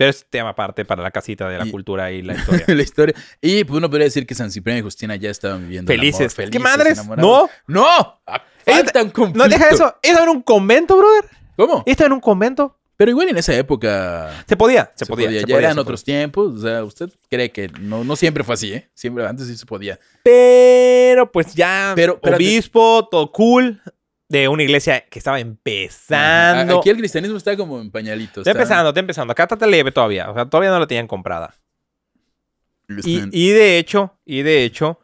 pero 0.00 0.08
es 0.08 0.24
tema 0.30 0.48
aparte 0.48 0.86
para 0.86 1.02
la 1.02 1.10
casita 1.10 1.46
de 1.46 1.58
la 1.58 1.66
Y- 1.66 1.70
cultura 1.70 2.10
y 2.10 2.22
la 2.22 2.32
historia. 2.38 2.64
la 2.68 2.82
historia. 2.82 3.14
Y 3.42 3.64
pues 3.64 3.76
uno 3.76 3.90
podría 3.90 4.06
decir 4.06 4.26
que 4.26 4.34
San 4.34 4.50
Cipriano 4.50 4.78
y 4.80 4.82
Justina 4.82 5.14
ya 5.16 5.28
estaban 5.28 5.60
viviendo 5.60 5.92
el 5.92 6.00
amor, 6.00 6.06
Felices. 6.12 6.34
felices. 6.34 6.52
¿Qué 6.52 6.58
madres? 6.58 6.98
enamorados. 6.98 7.50
No. 7.66 7.82
¡No! 7.82 8.20
Ah, 8.26 8.42
Falta 8.64 9.02
un 9.02 9.10
conflicto. 9.10 9.38
No, 9.44 9.48
deja 9.50 9.68
eso. 9.68 9.94
¿Eso 10.02 10.22
era 10.22 10.30
un 10.30 10.40
convento, 10.40 10.96
brother? 10.96 11.24
¿Cómo? 11.54 11.82
¿Esto 11.84 12.06
era 12.06 12.14
un 12.14 12.20
convento? 12.20 12.78
Pero 12.96 13.10
igual 13.10 13.28
en 13.28 13.36
esa 13.36 13.54
época 13.54 14.30
Se 14.48 14.56
podía, 14.56 14.90
se, 14.94 15.04
se, 15.04 15.10
podía. 15.10 15.26
podía. 15.26 15.40
se 15.40 15.46
ya 15.46 15.54
podía, 15.54 15.66
eran 15.66 15.74
se 15.74 15.80
otros 15.80 16.02
tiempos. 16.02 16.54
O 16.54 16.58
sea, 16.60 16.82
usted 16.82 17.10
cree 17.28 17.50
que 17.52 17.68
no, 17.80 18.02
no 18.02 18.16
siempre 18.16 18.42
fue 18.42 18.54
así, 18.54 18.72
¿eh? 18.72 18.90
Siempre 18.94 19.26
antes 19.26 19.46
sí 19.48 19.56
se 19.58 19.66
podía. 19.66 19.98
Pero 20.22 21.30
pues 21.30 21.54
ya, 21.54 21.92
Pero, 21.94 22.18
obispo, 22.22 23.06
todo 23.10 23.30
cool, 23.32 23.82
de 24.30 24.48
una 24.48 24.62
iglesia 24.62 25.04
que 25.10 25.18
estaba 25.18 25.36
Ajá. 25.36 25.42
empezando. 25.42 26.78
Aquí 26.78 26.88
el 26.88 26.96
cristianismo 26.96 27.36
está 27.36 27.54
como 27.56 27.80
en 27.80 27.90
pañalitos. 27.90 28.38
Está 28.46 28.52
empezando, 28.52 28.88
está 28.88 29.00
empezando. 29.00 29.32
Acá 29.32 29.42
está 29.50 29.66
leve 29.66 29.92
todavía. 29.92 30.30
O 30.30 30.34
sea, 30.34 30.46
todavía 30.46 30.70
no 30.70 30.78
la 30.78 30.86
tenían 30.86 31.06
comprada. 31.06 31.54
Y, 33.04 33.22
y 33.32 33.50
de 33.50 33.78
hecho, 33.78 34.18
y 34.24 34.42
de 34.42 34.64
hecho, 34.64 34.98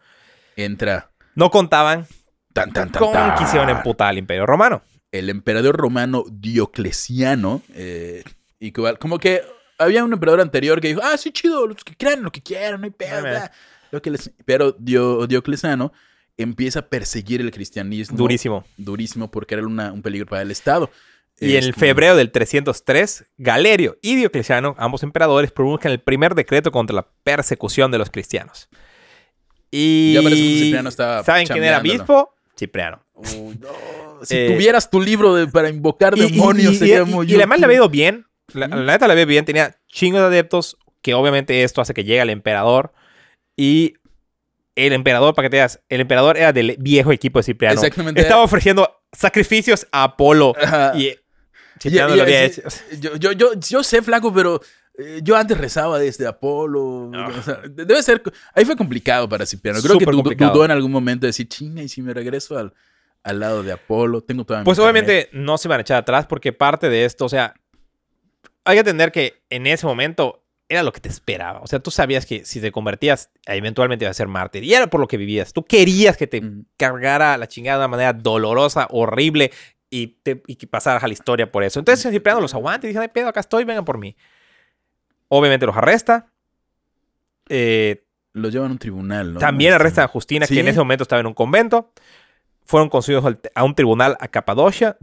Entra. 0.56 1.10
no 1.34 1.50
contaban 1.50 2.06
Tan, 2.52 2.72
tan, 2.72 2.90
tan, 2.90 3.02
con 3.02 3.12
tan. 3.12 3.36
que 3.36 3.44
hicieron 3.44 3.68
emputar 3.68 4.08
al 4.08 4.18
imperio 4.18 4.46
romano. 4.46 4.82
el 5.12 5.28
emperador 5.30 5.76
romano 5.76 6.24
Diocleciano, 6.30 7.62
eh, 7.74 8.24
y 8.58 8.72
como 8.72 9.18
que 9.18 9.42
había 9.78 10.04
un 10.04 10.12
emperador 10.12 10.40
anterior 10.40 10.80
que 10.80 10.88
dijo, 10.88 11.00
ah, 11.02 11.16
sí, 11.16 11.30
chido, 11.32 11.66
los 11.66 11.84
que 11.84 11.94
crean 11.96 12.22
lo 12.22 12.30
que 12.32 12.42
quieran, 12.42 12.80
no 12.80 12.86
hay 12.86 12.90
pedo. 12.90 13.18
Ah, 13.18 13.20
mira. 13.22 13.30
bla". 13.30 13.52
Lo 13.92 14.02
que 14.02 14.10
les- 14.10 14.30
Pero 14.44 14.72
Dio- 14.72 15.26
Diocleciano 15.26 15.92
empieza 16.38 16.81
a 16.81 16.88
perseguir 16.88 17.40
el 17.40 17.51
cristianismo. 17.51 18.16
Durísimo. 18.16 18.64
Durísimo 18.77 19.31
porque 19.31 19.55
era 19.55 19.66
una- 19.66 19.92
un 19.92 20.03
peligro 20.03 20.27
para 20.27 20.42
el 20.42 20.51
Estado. 20.51 20.90
Y 21.38 21.51
en 21.53 21.64
el 21.64 21.70
Este, 21.70 21.81
febrero 21.81 22.16
del 22.16 22.31
303, 22.31 23.27
Galerio 23.37 23.99
y 24.01 24.16
Diocleciano, 24.16 24.75
ambos 24.79 25.03
emperadores, 25.03 25.53
promulgan 25.53 25.92
el 25.92 26.01
primer 26.01 26.35
decreto 26.35 26.70
contra 26.72 26.96
la 26.96 27.07
persecución 27.25 27.90
de 27.90 27.99
los 27.99 28.11
cristianos. 28.11 28.68
Y 29.70 30.14
Ya 30.14 30.22
parece 30.22 30.42
que 30.42 30.59
Cipriano 30.61 30.88
estaba 30.88 31.25
¿Saben 31.25 31.46
quién 31.46 31.64
era 31.64 31.79
obispo? 31.81 32.35
Cipriano. 32.59 33.03
Uy, 33.14 33.59
no. 33.61 33.68
Si 34.22 34.35
Eh, 34.35 34.51
tuvieras 34.55 34.88
tu 34.88 34.99
libro 35.03 35.35
de- 35.35 35.46
para 35.46 35.68
invocar 35.68 36.16
Y- 36.16 36.22
y- 36.22 36.31
demonios, 36.33 36.72
y, 36.72 36.77
sería 36.79 37.05
muy 37.05 37.31
y 37.31 37.35
además 37.35 37.59
le 37.61 37.66
había 37.66 37.77
ido 37.77 37.90
bien. 37.90 38.25
La, 38.55 38.66
la 38.66 38.92
neta 38.92 39.07
le 39.07 39.12
había 39.12 39.22
ido 39.25 39.29
bien. 39.29 39.44
Tenía 39.44 39.77
chingos 39.88 40.20
de 40.22 40.27
adeptos. 40.29 40.79
Que 41.03 41.12
obviamente 41.12 41.62
esto 41.62 41.83
hace 41.83 41.92
que 41.92 42.03
llegue 42.03 42.22
al 42.22 42.31
emperador. 42.31 42.92
Y 43.57 43.94
el 44.76 44.92
emperador, 44.92 45.34
para 45.34 45.46
que 45.46 45.50
te 45.50 45.56
digas, 45.56 45.80
el 45.88 46.00
emperador 46.02 46.36
era 46.36 46.52
del 46.52 46.76
viejo 46.78 47.10
equipo 47.10 47.38
de 47.40 47.42
Cipriano. 47.42 47.74
Exactamente. 47.80 48.20
Estaba 48.20 48.42
ofreciendo 48.42 48.88
sacrificios 49.12 49.86
a 49.90 50.04
Apolo. 50.04 50.52
Ajá. 50.62 50.92
Y 50.96 51.14
Cipriano 51.80 52.14
lo 52.14 52.22
había 52.22 52.48
sí, 52.48 52.60
hecho. 52.60 52.68
Yo, 53.00 53.16
yo, 53.16 53.32
yo, 53.32 53.50
yo 53.54 53.82
sé, 53.82 54.02
flaco, 54.02 54.32
pero 54.32 54.60
eh, 54.98 55.20
yo 55.22 55.36
antes 55.36 55.58
rezaba 55.58 55.98
desde 55.98 56.26
Apolo. 56.26 57.10
Ah. 57.14 57.30
o 57.38 57.42
sea, 57.42 57.54
de- 57.56 57.84
debe 57.84 58.02
ser. 58.02 58.22
Ahí 58.54 58.64
fue 58.64 58.76
complicado 58.76 59.28
para 59.28 59.44
Cipriano. 59.46 59.80
Creo 59.80 59.94
que 59.98 60.04
Súper 60.04 60.14
complicado. 60.14 60.52
dudó 60.52 60.64
en 60.66 60.70
algún 60.70 60.92
momento 60.92 61.26
de 61.26 61.28
decir, 61.28 61.48
chinga, 61.48 61.82
y 61.82 61.88
si 61.88 62.02
me 62.02 62.12
regreso 62.14 62.58
al, 62.58 62.72
al 63.22 63.40
lado 63.40 63.62
de 63.62 63.72
Apolo, 63.72 64.20
tengo 64.22 64.44
toda 64.44 64.60
mi 64.60 64.64
Pues 64.64 64.78
carnet". 64.78 64.92
obviamente 65.04 65.28
no 65.32 65.58
se 65.58 65.68
van 65.68 65.78
a 65.78 65.82
echar 65.82 65.96
atrás 65.98 66.26
porque 66.26 66.52
parte 66.52 66.88
de 66.88 67.04
esto, 67.04 67.24
o 67.24 67.28
sea, 67.28 67.54
hay 68.64 68.76
que 68.76 68.80
entender 68.80 69.12
que 69.12 69.42
en 69.50 69.66
ese 69.66 69.86
momento 69.86 70.42
era 70.68 70.83
lo 70.83 70.92
que 70.92 71.00
te 71.00 71.09
esperaba. 71.09 71.61
O 71.61 71.66
sea, 71.66 71.79
tú 71.79 71.90
sabías 71.90 72.26
que 72.26 72.44
si 72.44 72.61
te 72.61 72.72
convertías, 72.72 73.31
eventualmente 73.46 74.05
ibas 74.05 74.16
a 74.16 74.18
ser 74.18 74.29
mártir. 74.29 74.64
Y 74.64 74.74
era 74.74 74.88
por 74.88 75.00
lo 75.00 75.07
que 75.09 75.16
vivías. 75.16 75.52
Tú 75.52 75.64
querías 75.64 76.16
que 76.16 76.26
te 76.26 76.40
Mm. 76.40 76.64
cargara 76.76 77.37
la 77.38 77.46
chingada 77.46 77.79
de 77.79 77.83
una 77.85 77.88
manera 77.88 78.12
dolorosa, 78.12 78.88
horrible, 78.90 79.52
y, 79.90 80.18
te, 80.22 80.42
y 80.48 80.57
que 80.57 80.66
pasaras 80.66 81.05
a 81.05 81.07
la 81.07 81.12
historia 81.12 81.50
por 81.52 81.62
eso. 81.62 81.79
Entonces 81.79 82.11
Cipriano 82.12 82.40
los 82.40 82.55
aguanta 82.55 82.87
y 82.87 82.88
dice, 82.88 82.98
no 82.98 83.02
hay 83.02 83.09
pedo, 83.09 83.29
acá 83.29 83.38
estoy, 83.40 83.64
vengan 83.64 83.85
por 83.85 83.98
mí. 83.98 84.16
Obviamente 85.29 85.66
los 85.66 85.76
arresta. 85.76 86.33
Eh, 87.48 88.02
Lo 88.33 88.48
llevan 88.48 88.68
a 88.68 88.72
un 88.72 88.79
tribunal, 88.79 89.35
¿no? 89.35 89.40
también 89.40 89.70
Este, 89.72 89.81
arresta 89.83 90.05
a 90.05 90.09
Justina, 90.09 90.46
Sí. 90.46 90.55
que 90.55 90.61
en 90.61 90.68
ese 90.68 90.79
momento 90.79 91.02
estaba 91.02 91.20
en 91.20 91.26
un 91.26 91.35
convento. 91.35 91.92
Fueron 92.64 92.88
conducidos 92.88 93.24
a 93.55 93.64
un 93.64 93.74
tribunal 93.76 94.16
a 94.20 94.29
Capadocia, 94.29 94.96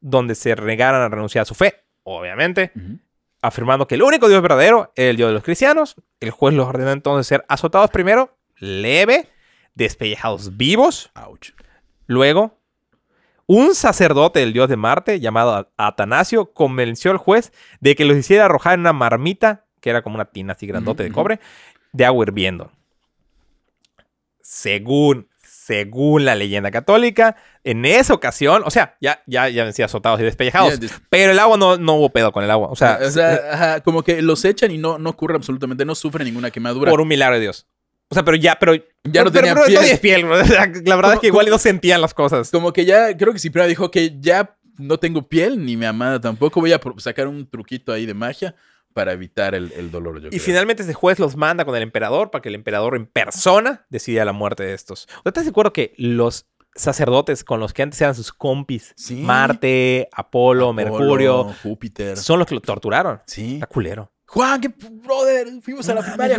donde 0.00 0.34
se 0.34 0.56
negaron 0.56 1.02
a 1.02 1.08
renunciar 1.08 1.42
a 1.42 1.44
su 1.44 1.54
fe, 1.54 1.84
obviamente, 2.04 2.72
ujú. 2.74 2.98
Afirmando 3.42 3.86
que 3.86 3.94
el 3.94 4.02
único 4.02 4.28
Dios 4.28 4.42
verdadero 4.42 4.92
es 4.94 5.10
el 5.10 5.16
Dios 5.16 5.28
de 5.28 5.34
los 5.34 5.42
cristianos. 5.42 5.96
El 6.20 6.30
juez 6.30 6.54
los 6.54 6.66
ordenó 6.66 6.90
entonces 6.90 7.26
ser 7.26 7.44
azotados 7.48 7.90
primero, 7.90 8.36
leve, 8.56 9.28
despellejados 9.74 10.56
vivos. 10.56 11.10
Ouch. 11.14 11.52
Luego, 12.06 12.58
un 13.46 13.74
sacerdote 13.74 14.40
del 14.40 14.52
dios 14.52 14.68
de 14.68 14.76
Marte, 14.76 15.20
llamado 15.20 15.72
Atanasio, 15.76 16.52
convenció 16.52 17.10
al 17.10 17.16
juez 17.16 17.52
de 17.80 17.94
que 17.94 18.04
los 18.04 18.16
hiciera 18.16 18.44
arrojar 18.44 18.74
en 18.74 18.80
una 18.80 18.92
marmita, 18.92 19.64
que 19.80 19.90
era 19.90 20.02
como 20.02 20.16
una 20.16 20.26
tina 20.26 20.52
así 20.52 20.66
grandote 20.66 21.02
de 21.02 21.12
cobre, 21.12 21.40
de 21.92 22.04
agua 22.04 22.24
hirviendo. 22.24 22.72
Según, 24.42 25.28
según 25.68 26.24
la 26.24 26.34
leyenda 26.34 26.70
católica, 26.70 27.36
en 27.62 27.84
esa 27.84 28.14
ocasión, 28.14 28.62
o 28.64 28.70
sea, 28.70 28.96
ya, 29.02 29.22
ya, 29.26 29.50
ya 29.50 29.66
decía 29.66 29.84
azotados 29.84 30.18
y 30.20 30.22
despellejados, 30.22 30.70
Ya, 30.72 30.76
des- 30.78 30.94
pero 31.10 31.32
el 31.32 31.38
agua 31.38 31.58
no, 31.58 31.76
no 31.76 31.94
hubo 31.96 32.08
pedo 32.08 32.32
con 32.32 32.42
el 32.42 32.50
agua. 32.50 32.68
O 32.70 32.76
sea, 32.76 32.98
o 33.06 33.10
sea, 33.10 33.38
ajá, 33.52 33.80
como 33.82 34.02
que 34.02 34.22
los 34.22 34.46
echan 34.46 34.70
y 34.70 34.78
no, 34.78 34.98
no 34.98 35.10
ocurre 35.10 35.34
absolutamente, 35.36 35.84
no 35.84 35.94
sufre 35.94 36.24
ninguna 36.24 36.50
quemadura. 36.50 36.90
por 36.90 37.02
un 37.02 37.08
milagro 37.08 37.34
de 37.34 37.42
Dios. 37.42 37.66
O 38.08 38.14
sea, 38.14 38.24
pero 38.24 38.38
ya, 38.38 38.56
pero. 38.58 38.74
Ya 39.04 39.22
no 39.22 39.30
pero- 39.30 39.32
tenía 39.32 39.54
pero 39.54 39.66
piel. 39.66 39.98
piel, 39.98 40.24
bro. 40.24 40.36
La 40.86 40.96
verdad 40.96 41.12
es 41.14 41.20
que 41.20 41.26
igual 41.26 41.46
no 41.50 41.58
sentían 41.58 42.00
las 42.00 42.14
cosas. 42.14 42.50
Como 42.50 42.72
que 42.72 42.86
ya, 42.86 43.14
creo 43.14 43.34
que 43.34 43.38
Cipriano 43.38 43.68
dijo 43.68 43.90
que 43.90 44.16
ya 44.18 44.56
no 44.78 44.96
tengo 44.98 45.28
piel, 45.28 45.62
ni 45.62 45.76
mi 45.76 45.84
amada 45.84 46.18
tampoco. 46.18 46.60
Voy 46.60 46.72
a 46.72 46.80
sacar 46.96 47.28
un 47.28 47.46
truquito 47.46 47.92
ahí 47.92 48.06
de 48.06 48.14
magia 48.14 48.54
para 48.98 49.12
evitar 49.12 49.54
el, 49.54 49.70
el 49.76 49.92
dolor. 49.92 50.20
Yo 50.20 50.26
Y 50.26 50.30
creo. 50.30 50.42
finalmente 50.42 50.82
ese 50.82 50.92
juez 50.92 51.20
los 51.20 51.36
manda 51.36 51.64
con 51.64 51.76
el 51.76 51.82
emperador 51.84 52.32
para 52.32 52.42
que 52.42 52.48
el 52.48 52.56
emperador 52.56 52.96
en 52.96 53.06
persona 53.06 53.86
decida 53.90 54.24
la 54.24 54.32
muerte 54.32 54.64
de 54.64 54.74
estos. 54.74 55.06
¿Estás 55.24 55.44
de 55.44 55.50
acuerdo 55.50 55.72
que 55.72 55.94
los 55.98 56.46
sacerdotes 56.74 57.44
con 57.44 57.60
los 57.60 57.72
que 57.72 57.82
antes 57.82 58.00
eran 58.00 58.16
sus 58.16 58.32
compis, 58.32 58.92
Sí. 58.96 59.16
Marte, 59.22 60.08
Apolo, 60.12 60.70
Apolo, 60.70 60.72
Mercurio, 60.72 61.54
Júpiter. 61.62 62.16
son 62.16 62.40
los 62.40 62.48
que 62.48 62.56
lo 62.56 62.60
torturaron? 62.60 63.20
Sí. 63.26 63.54
Está 63.54 63.66
culero. 63.66 64.10
Juan, 64.26 64.60
que 64.60 64.68
brother, 64.68 65.46
fuimos 65.62 65.88
a 65.88 65.94
la 65.94 66.02
primaria. 66.02 66.36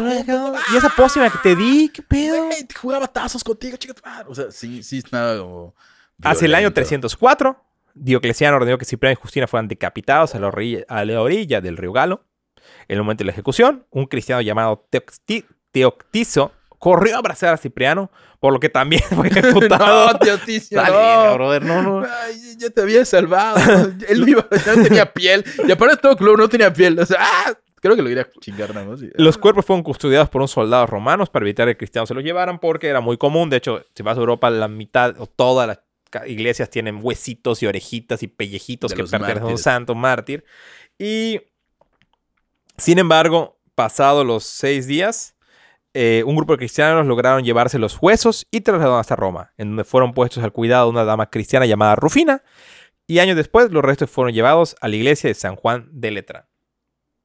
Y 0.73 0.77
esa 0.77 0.89
pócima 0.89 1.29
que 1.29 1.37
te 1.41 1.55
di, 1.55 1.89
¿qué 1.89 2.01
pedo? 2.03 2.49
Jugaba 2.79 3.07
tazos 3.07 3.41
contigo, 3.43 3.77
chica. 3.77 3.93
O 4.27 4.35
sea, 4.35 4.51
sí, 4.51 4.83
sí, 4.83 4.97
estaba 4.99 5.37
como. 5.39 5.75
Hacia 6.21 6.45
el 6.45 6.53
año 6.55 6.69
violento. 6.71 6.75
304, 6.75 7.65
Diocleciano 7.95 8.57
ordenó 8.57 8.77
que 8.77 8.85
Cipriano 8.85 9.13
y 9.13 9.21
Justina 9.21 9.47
fueran 9.47 9.67
decapitados 9.67 10.35
a 10.35 10.39
la 10.39 10.47
orilla, 10.47 10.83
a 10.87 11.03
la 11.03 11.21
orilla 11.21 11.61
del 11.61 11.77
río 11.77 11.91
Galo. 11.91 12.25
En 12.87 12.97
el 12.97 13.03
momento 13.03 13.21
de 13.23 13.25
la 13.25 13.31
ejecución, 13.31 13.85
un 13.91 14.05
cristiano 14.05 14.41
llamado 14.41 14.87
Teocti- 14.91 15.45
Teoctizo 15.71 16.51
corrió 16.79 17.15
a 17.15 17.19
abrazar 17.19 17.53
a 17.53 17.57
Cipriano, 17.57 18.09
por 18.39 18.53
lo 18.53 18.59
que 18.59 18.69
también 18.69 19.01
fue 19.03 19.27
ejecutado. 19.29 20.13
No, 20.13 20.19
tío 20.19 20.37
Ticio, 20.39 20.77
Dale, 20.81 21.27
no. 21.29 21.33
brother, 21.35 21.65
no, 21.65 21.81
no. 21.81 22.05
Ay, 22.23 22.55
ya 22.57 22.69
te 22.69 22.81
había 22.81 23.03
salvado. 23.05 23.57
Él 24.07 24.21
no, 24.21 24.27
iba, 24.27 24.47
no 24.49 24.83
tenía 24.83 25.11
piel. 25.11 25.43
Y 25.67 25.71
aparte 25.71 25.97
todo 25.97 26.15
club 26.15 26.37
no 26.37 26.47
tenía 26.47 26.71
piel. 26.71 26.97
O 26.99 27.05
sea, 27.05 27.17
¡ah! 27.19 27.53
creo 27.81 27.95
que 27.95 28.01
lo 28.01 28.09
iría 28.09 28.23
a 28.23 28.39
chingar 28.39 28.73
nada 28.73 28.85
más. 28.87 28.99
Los 29.15 29.37
cuerpos 29.37 29.65
fueron 29.65 29.83
custodiados 29.83 30.29
por 30.29 30.41
unos 30.41 30.51
soldados 30.51 30.89
romanos 30.89 31.29
para 31.29 31.43
evitar 31.45 31.67
que 31.67 31.77
cristianos 31.77 32.07
se 32.07 32.13
los 32.13 32.23
llevaran 32.23 32.59
porque 32.59 32.87
era 32.87 33.01
muy 33.01 33.17
común. 33.17 33.49
De 33.49 33.57
hecho, 33.57 33.85
si 33.93 34.01
vas 34.03 34.17
a 34.17 34.21
Europa, 34.21 34.49
la 34.49 34.67
mitad 34.69 35.15
o 35.19 35.27
todas 35.27 35.67
las 35.67 35.79
iglesias 36.27 36.69
tienen 36.69 36.99
huesitos 37.01 37.61
y 37.61 37.67
orejitas 37.67 38.23
y 38.23 38.27
pellejitos 38.27 38.91
De 38.91 38.97
que 38.97 39.03
pertenecen 39.03 39.43
a 39.43 39.45
un 39.47 39.57
santo 39.57 39.95
mártir. 39.95 40.43
Y, 40.97 41.41
sin 42.79 42.99
embargo, 42.99 43.59
pasados 43.75 44.25
los 44.25 44.43
seis 44.43 44.87
días, 44.87 45.35
eh, 45.93 46.23
un 46.25 46.35
grupo 46.35 46.53
de 46.53 46.57
cristianos 46.59 47.05
lograron 47.07 47.43
llevarse 47.43 47.79
los 47.79 47.97
huesos 48.01 48.47
y 48.51 48.61
trasladaron 48.61 48.99
hasta 48.99 49.15
Roma, 49.15 49.53
en 49.57 49.69
donde 49.69 49.83
fueron 49.83 50.13
puestos 50.13 50.43
al 50.43 50.51
cuidado 50.51 50.85
de 50.85 50.91
una 50.91 51.03
dama 51.03 51.29
cristiana 51.29 51.65
llamada 51.65 51.95
Rufina. 51.95 52.43
Y 53.07 53.19
años 53.19 53.35
después, 53.35 53.71
los 53.71 53.83
restos 53.83 54.09
fueron 54.09 54.33
llevados 54.33 54.75
a 54.81 54.87
la 54.87 54.95
iglesia 54.95 55.29
de 55.29 55.33
San 55.33 55.55
Juan 55.55 55.87
de 55.91 56.11
Letrán. 56.11 56.45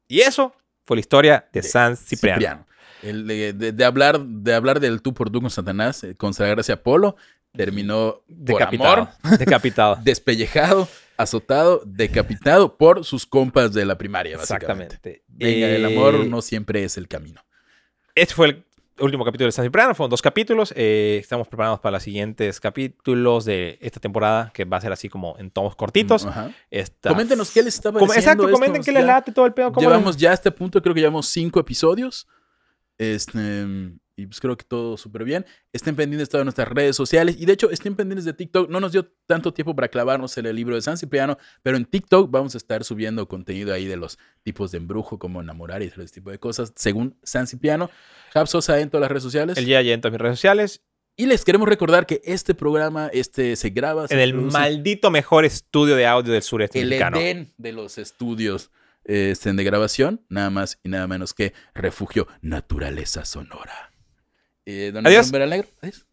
Y 0.08 0.20
eso 0.20 0.54
fue 0.84 0.96
la 0.96 1.00
historia 1.00 1.48
de, 1.52 1.60
De 1.60 1.68
San 1.68 1.96
Cipriano. 1.96 2.38
Cipriano. 2.40 2.66
El 3.02 3.26
de, 3.26 3.52
de- 3.52 3.72
de 3.72 3.84
hablar, 3.84 4.18
de 4.20 4.54
hablar 4.54 4.80
del 4.80 5.02
tú 5.02 5.12
por 5.12 5.28
tú 5.30 5.42
con 5.42 5.50
Satanás, 5.50 6.02
eh, 6.04 6.16
consagrarse 6.16 6.72
a 6.72 6.76
Apolo, 6.76 7.16
terminó 7.56 8.16
por 8.16 8.22
Decapitado. 8.28 8.92
amor, 8.92 9.08
Decapitado. 9.38 9.98
despellejado, 10.02 10.88
azotado, 11.16 11.82
decapitado 11.86 12.76
por 12.76 13.04
sus 13.04 13.26
compas 13.26 13.72
de 13.72 13.84
la 13.84 13.96
primaria, 13.96 14.36
básicamente. 14.36 14.96
Exactamente. 14.96 15.24
Venga, 15.28 15.68
el 15.68 15.84
Eh, 15.84 15.96
amor 15.96 16.26
no 16.26 16.42
siempre 16.42 16.84
es 16.84 16.96
el 16.96 17.06
camino. 17.08 17.40
Este 18.14 18.34
fue 18.34 18.46
el 18.48 18.64
último 19.00 19.24
capítulo 19.24 19.46
de 19.46 19.52
San 19.52 19.64
Cipriano. 19.64 19.94
Fueron 19.94 20.10
dos 20.10 20.22
capítulos. 20.22 20.72
Eh, 20.76 21.18
estamos 21.20 21.48
preparados 21.48 21.80
para 21.80 21.94
los 21.94 22.02
siguientes 22.04 22.60
capítulos 22.60 23.44
de 23.44 23.76
esta 23.80 23.98
temporada, 23.98 24.50
que 24.54 24.64
va 24.64 24.76
a 24.76 24.80
ser 24.80 24.92
así 24.92 25.08
como 25.08 25.36
en 25.38 25.50
tomos 25.50 25.74
cortitos. 25.74 26.26
Ajá. 26.26 26.52
Esta- 26.70 27.08
Coméntenos 27.10 27.50
qué 27.50 27.62
les 27.62 27.74
está 27.74 27.90
Com- 27.90 28.00
pareciendo. 28.06 28.20
Exacto, 28.30 28.44
esto, 28.48 28.52
comenten 28.54 28.82
qué 28.84 28.92
les 28.92 29.04
late 29.04 29.32
todo 29.32 29.46
el 29.46 29.52
pedo. 29.54 29.72
Llevamos 29.78 30.16
ya 30.16 30.30
a 30.30 30.34
este 30.34 30.50
punto, 30.52 30.80
creo 30.80 30.94
que 30.94 31.00
llevamos 31.00 31.26
cinco 31.26 31.58
episodios. 31.60 32.26
Este, 32.98 33.66
y 34.16 34.26
pues 34.26 34.40
creo 34.40 34.56
que 34.56 34.64
todo 34.64 34.96
súper 34.96 35.24
bien. 35.24 35.44
Estén 35.72 35.96
pendientes 35.96 36.28
de 36.28 36.30
todas 36.30 36.44
nuestras 36.44 36.68
redes 36.68 36.94
sociales. 36.94 37.36
Y 37.38 37.46
de 37.46 37.52
hecho, 37.52 37.70
estén 37.70 37.96
pendientes 37.96 38.24
de 38.24 38.32
TikTok. 38.32 38.70
No 38.70 38.80
nos 38.80 38.92
dio 38.92 39.06
tanto 39.26 39.52
tiempo 39.52 39.74
para 39.74 39.88
clavarnos 39.88 40.36
en 40.38 40.46
el 40.46 40.54
libro 40.54 40.76
de 40.76 40.82
San 40.82 40.96
Cipriano, 40.96 41.38
pero 41.62 41.76
en 41.76 41.84
TikTok 41.84 42.30
vamos 42.30 42.54
a 42.54 42.58
estar 42.58 42.84
subiendo 42.84 43.26
contenido 43.26 43.74
ahí 43.74 43.86
de 43.86 43.96
los 43.96 44.18
tipos 44.42 44.70
de 44.70 44.78
embrujo, 44.78 45.18
como 45.18 45.40
enamorar 45.40 45.82
y 45.82 45.86
ese 45.86 46.04
tipo 46.06 46.30
de 46.30 46.38
cosas, 46.38 46.72
según 46.76 47.16
San 47.22 47.46
Cipriano. 47.46 47.90
Jab 48.32 48.46
Sosa 48.46 48.80
en 48.80 48.90
todas 48.90 49.02
las 49.02 49.10
redes 49.10 49.24
sociales. 49.24 49.58
El 49.58 49.66
día 49.66 49.82
ya 49.82 49.92
en 49.92 50.00
todas 50.00 50.12
mis 50.12 50.20
redes 50.20 50.38
sociales. 50.38 50.82
Y 51.16 51.26
les 51.26 51.44
queremos 51.44 51.68
recordar 51.68 52.06
que 52.06 52.20
este 52.24 52.54
programa 52.54 53.08
este, 53.12 53.54
se 53.54 53.70
graba. 53.70 54.08
se 54.08 54.14
En 54.14 54.20
el 54.20 54.34
maldito 54.34 55.10
mejor 55.10 55.44
estudio 55.44 55.94
de 55.94 56.06
audio 56.06 56.32
del 56.32 56.42
sureste 56.42 56.80
el 56.80 56.88
mexicano. 56.88 57.18
Edén 57.18 57.52
de 57.56 57.72
los 57.72 57.98
estudios 57.98 58.70
este, 59.04 59.52
de 59.52 59.64
grabación, 59.64 60.24
nada 60.28 60.50
más 60.50 60.80
y 60.82 60.88
nada 60.88 61.06
menos 61.06 61.32
que 61.34 61.52
Refugio 61.74 62.26
Naturaleza 62.42 63.24
Sonora. 63.24 63.93
Eh, 64.66 64.90
don 64.92 65.06
Adiós. 65.06 65.30
Adiós. 65.82 66.06